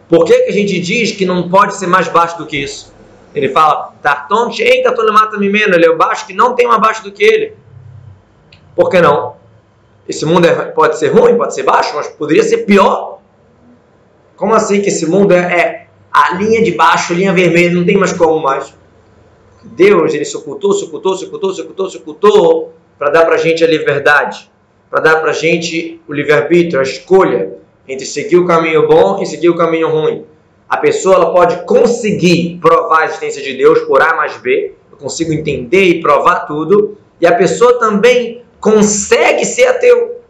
Por 0.09 0.25
que, 0.25 0.39
que 0.39 0.49
a 0.49 0.53
gente 0.53 0.79
diz 0.79 1.11
que 1.11 1.25
não 1.25 1.49
pode 1.49 1.75
ser 1.75 1.87
mais 1.87 2.07
baixo 2.07 2.37
do 2.37 2.45
que 2.45 2.57
isso? 2.57 2.93
Ele 3.33 3.49
fala, 3.49 3.93
Tarton 4.01 4.51
Sheita 4.51 4.93
Tolemata 4.93 5.37
Mimeno, 5.37 5.75
ele 5.75 5.85
é 5.85 5.89
o 5.89 5.97
baixo 5.97 6.25
que 6.25 6.33
não 6.33 6.55
tem 6.55 6.67
um 6.67 6.71
abaixo 6.71 7.03
do 7.03 7.11
que 7.11 7.23
ele. 7.23 7.53
Por 8.75 8.89
que 8.89 9.01
não? 9.01 9.35
Esse 10.07 10.25
mundo 10.25 10.45
é, 10.47 10.53
pode 10.65 10.97
ser 10.97 11.09
ruim, 11.09 11.35
pode 11.35 11.53
ser 11.53 11.63
baixo, 11.63 11.95
mas 11.95 12.07
poderia 12.07 12.43
ser 12.43 12.59
pior. 12.59 13.19
Como 14.35 14.53
assim 14.53 14.81
que 14.81 14.89
esse 14.89 15.05
mundo 15.05 15.33
é, 15.33 15.37
é 15.37 15.87
a 16.11 16.33
linha 16.35 16.63
de 16.63 16.71
baixo, 16.71 17.13
a 17.13 17.15
linha 17.15 17.33
vermelha, 17.33 17.73
não 17.73 17.85
tem 17.85 17.97
mais 17.97 18.13
como 18.13 18.39
mais? 18.39 18.73
Deus, 19.63 20.13
ele 20.13 20.23
se 20.23 20.37
ocultou, 20.37 20.71
se 20.73 20.85
ocultou, 20.85 21.15
se 21.15 21.25
ocultou, 21.25 21.89
se 21.89 21.97
ocultou, 21.97 22.73
para 22.97 23.09
dar 23.09 23.25
para 23.25 23.35
a 23.35 23.37
gente 23.37 23.63
a 23.63 23.67
liberdade, 23.67 24.49
para 24.89 25.01
dar 25.01 25.17
para 25.17 25.31
a 25.31 25.33
gente 25.33 26.01
o 26.07 26.13
livre-arbítrio, 26.13 26.79
a 26.79 26.83
escolha 26.83 27.57
entre 27.87 28.05
seguir 28.05 28.37
o 28.37 28.45
caminho 28.45 28.87
bom 28.87 29.21
e 29.21 29.25
seguir 29.25 29.49
o 29.49 29.55
caminho 29.55 29.89
ruim 29.89 30.25
a 30.69 30.77
pessoa 30.77 31.15
ela 31.15 31.33
pode 31.33 31.63
conseguir 31.65 32.59
provar 32.61 33.01
a 33.01 33.05
existência 33.05 33.41
de 33.41 33.55
Deus 33.55 33.79
por 33.81 34.01
A 34.01 34.15
mais 34.15 34.37
B, 34.37 34.73
eu 34.91 34.97
consigo 34.97 35.31
entender 35.31 35.83
e 35.83 36.01
provar 36.01 36.41
tudo, 36.41 36.97
e 37.21 37.25
a 37.25 37.35
pessoa 37.35 37.79
também 37.79 38.43
consegue 38.59 39.45
ser 39.45 39.67
ateu. 39.67 40.21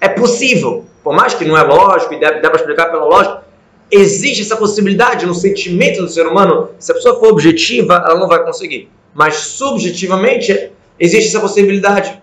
É 0.00 0.08
possível, 0.08 0.84
por 1.02 1.14
mais 1.14 1.34
que 1.34 1.44
não 1.44 1.56
é 1.56 1.62
lógico 1.62 2.14
e 2.14 2.20
dá, 2.20 2.32
para 2.32 2.56
explicar 2.56 2.86
pela 2.90 3.04
lógica, 3.04 3.44
existe 3.90 4.42
essa 4.42 4.56
possibilidade 4.56 5.26
no 5.26 5.34
sentimento 5.34 6.02
do 6.02 6.08
ser 6.08 6.26
humano. 6.26 6.70
Se 6.78 6.90
a 6.90 6.94
pessoa 6.94 7.18
for 7.20 7.28
objetiva, 7.28 8.02
ela 8.04 8.18
não 8.18 8.28
vai 8.28 8.42
conseguir, 8.44 8.90
mas 9.14 9.36
subjetivamente 9.36 10.72
existe 10.98 11.28
essa 11.28 11.40
possibilidade. 11.40 12.20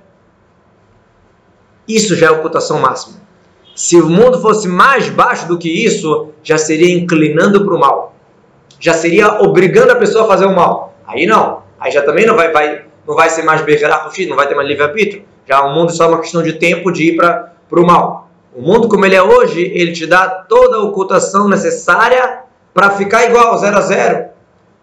Isso 1.87 2.15
já 2.15 2.27
é 2.27 2.31
ocultação 2.31 2.79
máxima. 2.79 3.21
Se 3.75 3.99
o 3.99 4.09
mundo 4.09 4.39
fosse 4.39 4.67
mais 4.67 5.09
baixo 5.09 5.47
do 5.47 5.57
que 5.57 5.69
isso, 5.69 6.29
já 6.43 6.57
seria 6.57 6.93
inclinando 6.93 7.63
para 7.63 7.73
o 7.73 7.79
mal. 7.79 8.15
Já 8.79 8.93
seria 8.93 9.41
obrigando 9.41 9.91
a 9.91 9.95
pessoa 9.95 10.25
a 10.25 10.27
fazer 10.27 10.45
o 10.45 10.55
mal. 10.55 10.93
Aí 11.07 11.25
não. 11.25 11.63
Aí 11.79 11.91
já 11.91 12.01
também 12.01 12.25
não 12.25 12.35
vai, 12.35 12.51
vai, 12.51 12.83
não 13.07 13.15
vai 13.15 13.29
ser 13.29 13.43
mais 13.43 13.61
Bergerach 13.61 14.25
não 14.25 14.35
vai 14.35 14.47
ter 14.47 14.55
mais 14.55 14.67
livre-arbítrio. 14.67 15.23
Já 15.47 15.61
o 15.63 15.73
mundo 15.73 15.89
é 15.89 15.93
só 15.93 16.07
uma 16.07 16.19
questão 16.19 16.43
de 16.43 16.53
tempo 16.53 16.91
de 16.91 17.09
ir 17.09 17.15
para 17.15 17.53
o 17.71 17.85
mal. 17.85 18.29
O 18.53 18.61
mundo 18.61 18.87
como 18.87 19.05
ele 19.05 19.15
é 19.15 19.23
hoje, 19.23 19.61
ele 19.73 19.93
te 19.93 20.05
dá 20.05 20.27
toda 20.27 20.77
a 20.77 20.83
ocultação 20.83 21.47
necessária 21.47 22.41
para 22.73 22.91
ficar 22.91 23.25
igual, 23.25 23.57
zero 23.57 23.77
a 23.77 23.81
zero. 23.81 24.25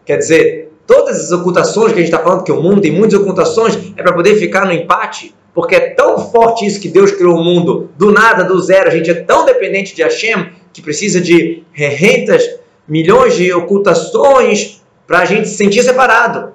Quer 0.04 0.16
dizer, 0.16 0.72
todas 0.86 1.20
as 1.20 1.32
ocultações 1.32 1.92
que 1.92 1.98
a 1.98 2.02
gente 2.02 2.12
está 2.12 2.18
falando, 2.18 2.44
que 2.44 2.52
o 2.52 2.62
mundo 2.62 2.80
tem 2.80 2.90
muitas 2.90 3.20
ocultações, 3.20 3.92
é 3.96 4.02
para 4.02 4.12
poder 4.12 4.36
ficar 4.36 4.64
no 4.64 4.72
empate 4.72 5.34
porque 5.58 5.74
é 5.74 5.90
tão 5.90 6.16
forte 6.30 6.64
isso 6.64 6.78
que 6.78 6.88
Deus 6.88 7.10
criou 7.10 7.34
o 7.34 7.42
mundo 7.42 7.90
do 7.98 8.12
nada, 8.12 8.44
do 8.44 8.60
zero. 8.60 8.90
A 8.90 8.92
gente 8.92 9.10
é 9.10 9.14
tão 9.14 9.44
dependente 9.44 9.92
de 9.92 10.04
Hashem 10.04 10.52
que 10.72 10.80
precisa 10.80 11.20
de 11.20 11.64
rentas, 11.72 12.60
milhões 12.86 13.34
de 13.34 13.52
ocultações 13.52 14.80
para 15.04 15.18
a 15.18 15.24
gente 15.24 15.48
se 15.48 15.56
sentir 15.56 15.82
separado, 15.82 16.52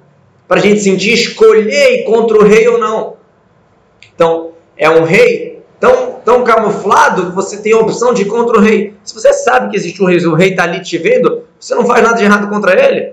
para 0.48 0.58
a 0.58 0.62
gente 0.62 0.80
sentir 0.80 1.12
escolher 1.12 2.00
ir 2.00 2.04
contra 2.04 2.38
o 2.38 2.44
rei 2.44 2.66
ou 2.66 2.78
não. 2.78 3.16
Então, 4.14 4.52
é 4.74 4.88
um 4.88 5.04
rei 5.04 5.62
tão, 5.78 6.12
tão 6.24 6.42
camuflado 6.42 7.26
que 7.26 7.32
você 7.32 7.58
tem 7.58 7.74
a 7.74 7.80
opção 7.80 8.14
de 8.14 8.22
ir 8.22 8.24
contra 8.24 8.56
o 8.56 8.62
rei. 8.62 8.94
Se 9.04 9.12
você 9.12 9.34
sabe 9.34 9.68
que 9.68 9.76
existe 9.76 10.02
um 10.02 10.06
rei, 10.06 10.16
o 10.24 10.34
rei 10.34 10.52
está 10.52 10.62
ali 10.62 10.80
te 10.80 10.96
vendo, 10.96 11.42
você 11.60 11.74
não 11.74 11.84
faz 11.84 12.02
nada 12.02 12.16
de 12.16 12.24
errado 12.24 12.48
contra 12.48 12.72
ele. 12.72 13.12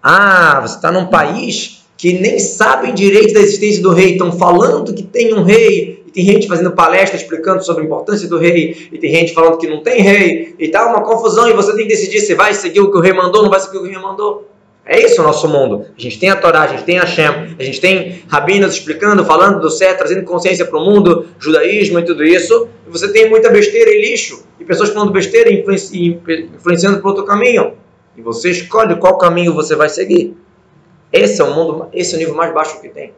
Ah, 0.00 0.60
você 0.60 0.76
está 0.76 0.92
num 0.92 1.06
país 1.06 1.75
que 1.96 2.12
nem 2.12 2.38
sabem 2.38 2.94
direito 2.94 3.34
da 3.34 3.40
existência 3.40 3.82
do 3.82 3.92
rei, 3.92 4.12
estão 4.12 4.30
falando 4.32 4.92
que 4.92 5.02
tem 5.02 5.34
um 5.34 5.42
rei, 5.42 6.02
e 6.06 6.10
tem 6.10 6.24
gente 6.24 6.46
fazendo 6.46 6.72
palestra 6.72 7.16
explicando 7.16 7.64
sobre 7.64 7.82
a 7.82 7.86
importância 7.86 8.28
do 8.28 8.38
rei, 8.38 8.88
e 8.92 8.98
tem 8.98 9.10
gente 9.10 9.32
falando 9.32 9.56
que 9.56 9.66
não 9.66 9.82
tem 9.82 10.02
rei, 10.02 10.54
e 10.58 10.68
tá 10.68 10.86
uma 10.86 11.02
confusão, 11.02 11.48
e 11.48 11.52
você 11.52 11.74
tem 11.74 11.86
que 11.86 11.94
decidir 11.94 12.20
se 12.20 12.34
vai 12.34 12.52
seguir 12.52 12.80
o 12.80 12.90
que 12.90 12.98
o 12.98 13.00
rei 13.00 13.12
mandou 13.12 13.36
ou 13.36 13.42
não 13.44 13.50
vai 13.50 13.60
seguir 13.60 13.78
o 13.78 13.82
que 13.82 13.88
o 13.88 13.90
rei 13.90 14.00
mandou. 14.00 14.46
É 14.88 15.04
isso 15.04 15.20
o 15.20 15.24
nosso 15.24 15.48
mundo. 15.48 15.84
A 15.98 16.00
gente 16.00 16.16
tem 16.16 16.30
a 16.30 16.36
Torá, 16.36 16.62
a 16.62 16.66
gente 16.68 16.84
tem 16.84 16.98
a 16.98 17.00
Hashem, 17.00 17.56
a 17.58 17.62
gente 17.62 17.80
tem 17.80 18.22
rabinos 18.28 18.74
explicando, 18.74 19.24
falando 19.24 19.58
do 19.58 19.68
certo, 19.68 19.98
trazendo 19.98 20.22
consciência 20.22 20.64
para 20.64 20.78
o 20.78 20.84
mundo, 20.84 21.26
judaísmo 21.40 21.98
e 21.98 22.04
tudo 22.04 22.22
isso. 22.22 22.68
E 22.86 22.90
você 22.90 23.12
tem 23.12 23.28
muita 23.28 23.50
besteira 23.50 23.90
e 23.90 24.00
lixo, 24.00 24.44
e 24.60 24.64
pessoas 24.64 24.90
falando 24.90 25.10
besteira 25.10 25.50
e 25.50 25.64
influenciando 26.54 27.00
para 27.00 27.08
outro 27.08 27.24
caminho. 27.24 27.72
E 28.16 28.22
você 28.22 28.50
escolhe 28.50 28.94
qual 28.94 29.18
caminho 29.18 29.52
você 29.52 29.74
vai 29.74 29.88
seguir. 29.88 30.36
Esse 31.16 31.40
é 31.40 31.44
o 31.44 31.54
mundo, 31.54 31.88
esse 31.92 32.12
é 32.14 32.16
o 32.16 32.18
nível 32.18 32.34
mais 32.34 32.52
baixo 32.52 32.80
que 32.80 32.88
tem. 32.88 33.12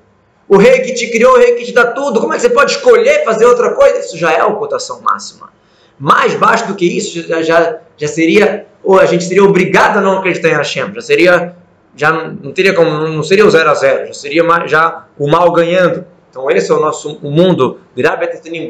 O 0.48 0.56
rei 0.56 0.80
que 0.80 0.94
te 0.94 1.10
criou, 1.10 1.34
o 1.34 1.38
rei 1.38 1.54
que 1.56 1.64
te 1.64 1.72
dá 1.72 1.86
tudo, 1.86 2.20
como 2.20 2.32
é 2.32 2.36
que 2.36 2.42
você 2.42 2.50
pode 2.50 2.72
escolher 2.72 3.24
fazer 3.24 3.44
outra 3.44 3.72
coisa? 3.72 3.98
Isso 3.98 4.16
já 4.16 4.32
é 4.32 4.40
a 4.40 4.46
ocultação 4.46 5.00
máxima. 5.02 5.50
Mais 5.98 6.34
baixo 6.34 6.68
do 6.68 6.74
que 6.74 6.86
isso 6.86 7.26
já, 7.26 7.42
já, 7.42 7.78
já 7.96 8.08
seria, 8.08 8.66
ou 8.82 8.98
a 8.98 9.04
gente 9.04 9.24
seria 9.24 9.44
obrigado 9.44 9.98
a 9.98 10.00
não 10.00 10.18
acreditar 10.18 10.48
em 10.48 10.54
Hashem, 10.54 10.94
já 10.94 11.00
seria, 11.00 11.56
já 11.94 12.12
não 12.12 12.52
teria 12.52 12.72
como, 12.72 12.90
não 12.90 13.22
seria 13.22 13.44
o 13.44 13.50
zero 13.50 13.68
a 13.68 13.74
zero, 13.74 14.06
já 14.06 14.14
seria 14.14 14.44
mais, 14.44 14.70
já 14.70 15.06
o 15.18 15.28
mal 15.28 15.52
ganhando. 15.52 16.06
Então 16.30 16.50
esse 16.50 16.70
é 16.70 16.74
o 16.74 16.80
nosso 16.80 17.18
o 17.22 17.30
mundo. 17.30 17.80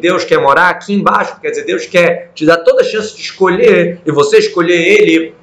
Deus 0.01 0.25
quer 0.25 0.38
morar 0.38 0.71
aqui 0.71 0.95
embaixo, 0.95 1.38
quer 1.41 1.51
dizer, 1.51 1.64
Deus 1.64 1.87
quer 1.87 2.31
te 2.35 2.47
dar 2.47 2.57
toda 2.59 2.81
a 2.81 2.85
chance 2.85 3.14
de 3.14 3.21
escolher 3.21 4.01
e 4.07 4.11
você 4.11 4.38
escolher 4.38 4.81
Ele 4.81 5.35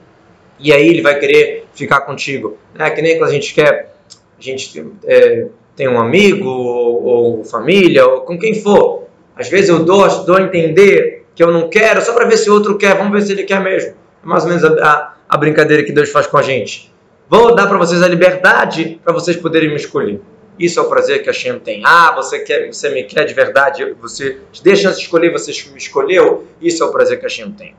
e 0.60 0.72
aí 0.74 0.88
Ele 0.88 1.02
vai 1.02 1.20
querer 1.20 1.66
ficar 1.74 2.02
contigo. 2.02 2.58
É 2.78 2.90
que 2.90 3.02
nem 3.02 3.18
quando 3.18 3.30
a 3.30 3.34
gente 3.34 3.54
quer, 3.54 3.94
a 4.38 4.42
gente 4.42 4.86
é, 5.06 5.48
tem 5.76 5.88
um 5.88 6.00
amigo 6.00 6.48
ou, 6.48 7.04
ou, 7.04 7.44
família 7.44 8.06
ou 8.06 8.22
com 8.22 8.38
quem 8.38 8.62
for. 8.62 9.06
Às 9.36 9.50
vezes 9.50 9.70
eu 9.70 9.84
dou, 9.84 10.08
dou 10.26 10.38
a 10.38 10.42
entender 10.42 11.26
que 11.36 11.44
eu 11.44 11.52
não 11.52 11.70
quero 11.70 12.02
só 12.02 12.14
para 12.14 12.26
ver 12.26 12.38
se 12.38 12.50
o 12.50 12.54
outro 12.54 12.78
quer. 12.78 12.96
Vamos 12.96 13.12
ver 13.12 13.22
se 13.22 13.32
ele 13.34 13.44
quer 13.44 13.62
mesmo. 13.62 13.92
É 13.92 14.26
mais 14.26 14.44
ou 14.44 14.50
menos 14.50 14.64
a, 14.64 14.70
a, 14.84 15.14
a 15.30 15.38
brincadeira 15.38 15.84
que 15.84 15.92
Deus 15.92 16.10
faz 16.10 16.28
com 16.28 16.38
a 16.38 16.42
gente. 16.42 16.94
Vou 17.28 17.56
dar 17.56 17.68
para 17.68 17.78
vocês 17.78 18.02
a 18.02 18.08
liberdade 18.08 19.00
para 19.04 19.12
vocês 19.14 19.36
poderem 19.36 19.70
me 19.70 19.76
escolher. 19.76 20.22
Isso 20.58 20.80
é 20.80 20.84
o 20.84 20.88
prazer 20.88 21.22
que 21.22 21.30
a 21.30 21.34
Shem 21.34 21.60
tem. 21.60 21.82
Ah, 21.86 22.14
você 22.16 22.40
quer, 22.40 22.72
você 22.72 22.90
me 22.90 23.04
quer 23.04 23.26
de 23.26 23.34
verdade, 23.34 23.94
você 24.00 24.38
deixa 24.64 24.92
de 24.92 25.02
escolher, 25.02 25.32
você 25.32 25.52
me 25.70 25.78
escolheu. 25.78 26.46
Isso 26.62 26.82
é 26.82 26.86
o 26.86 26.92
prazer 26.92 27.20
que 27.20 27.26
a 27.26 27.30
Shem 27.30 27.52
tem. 27.52 27.76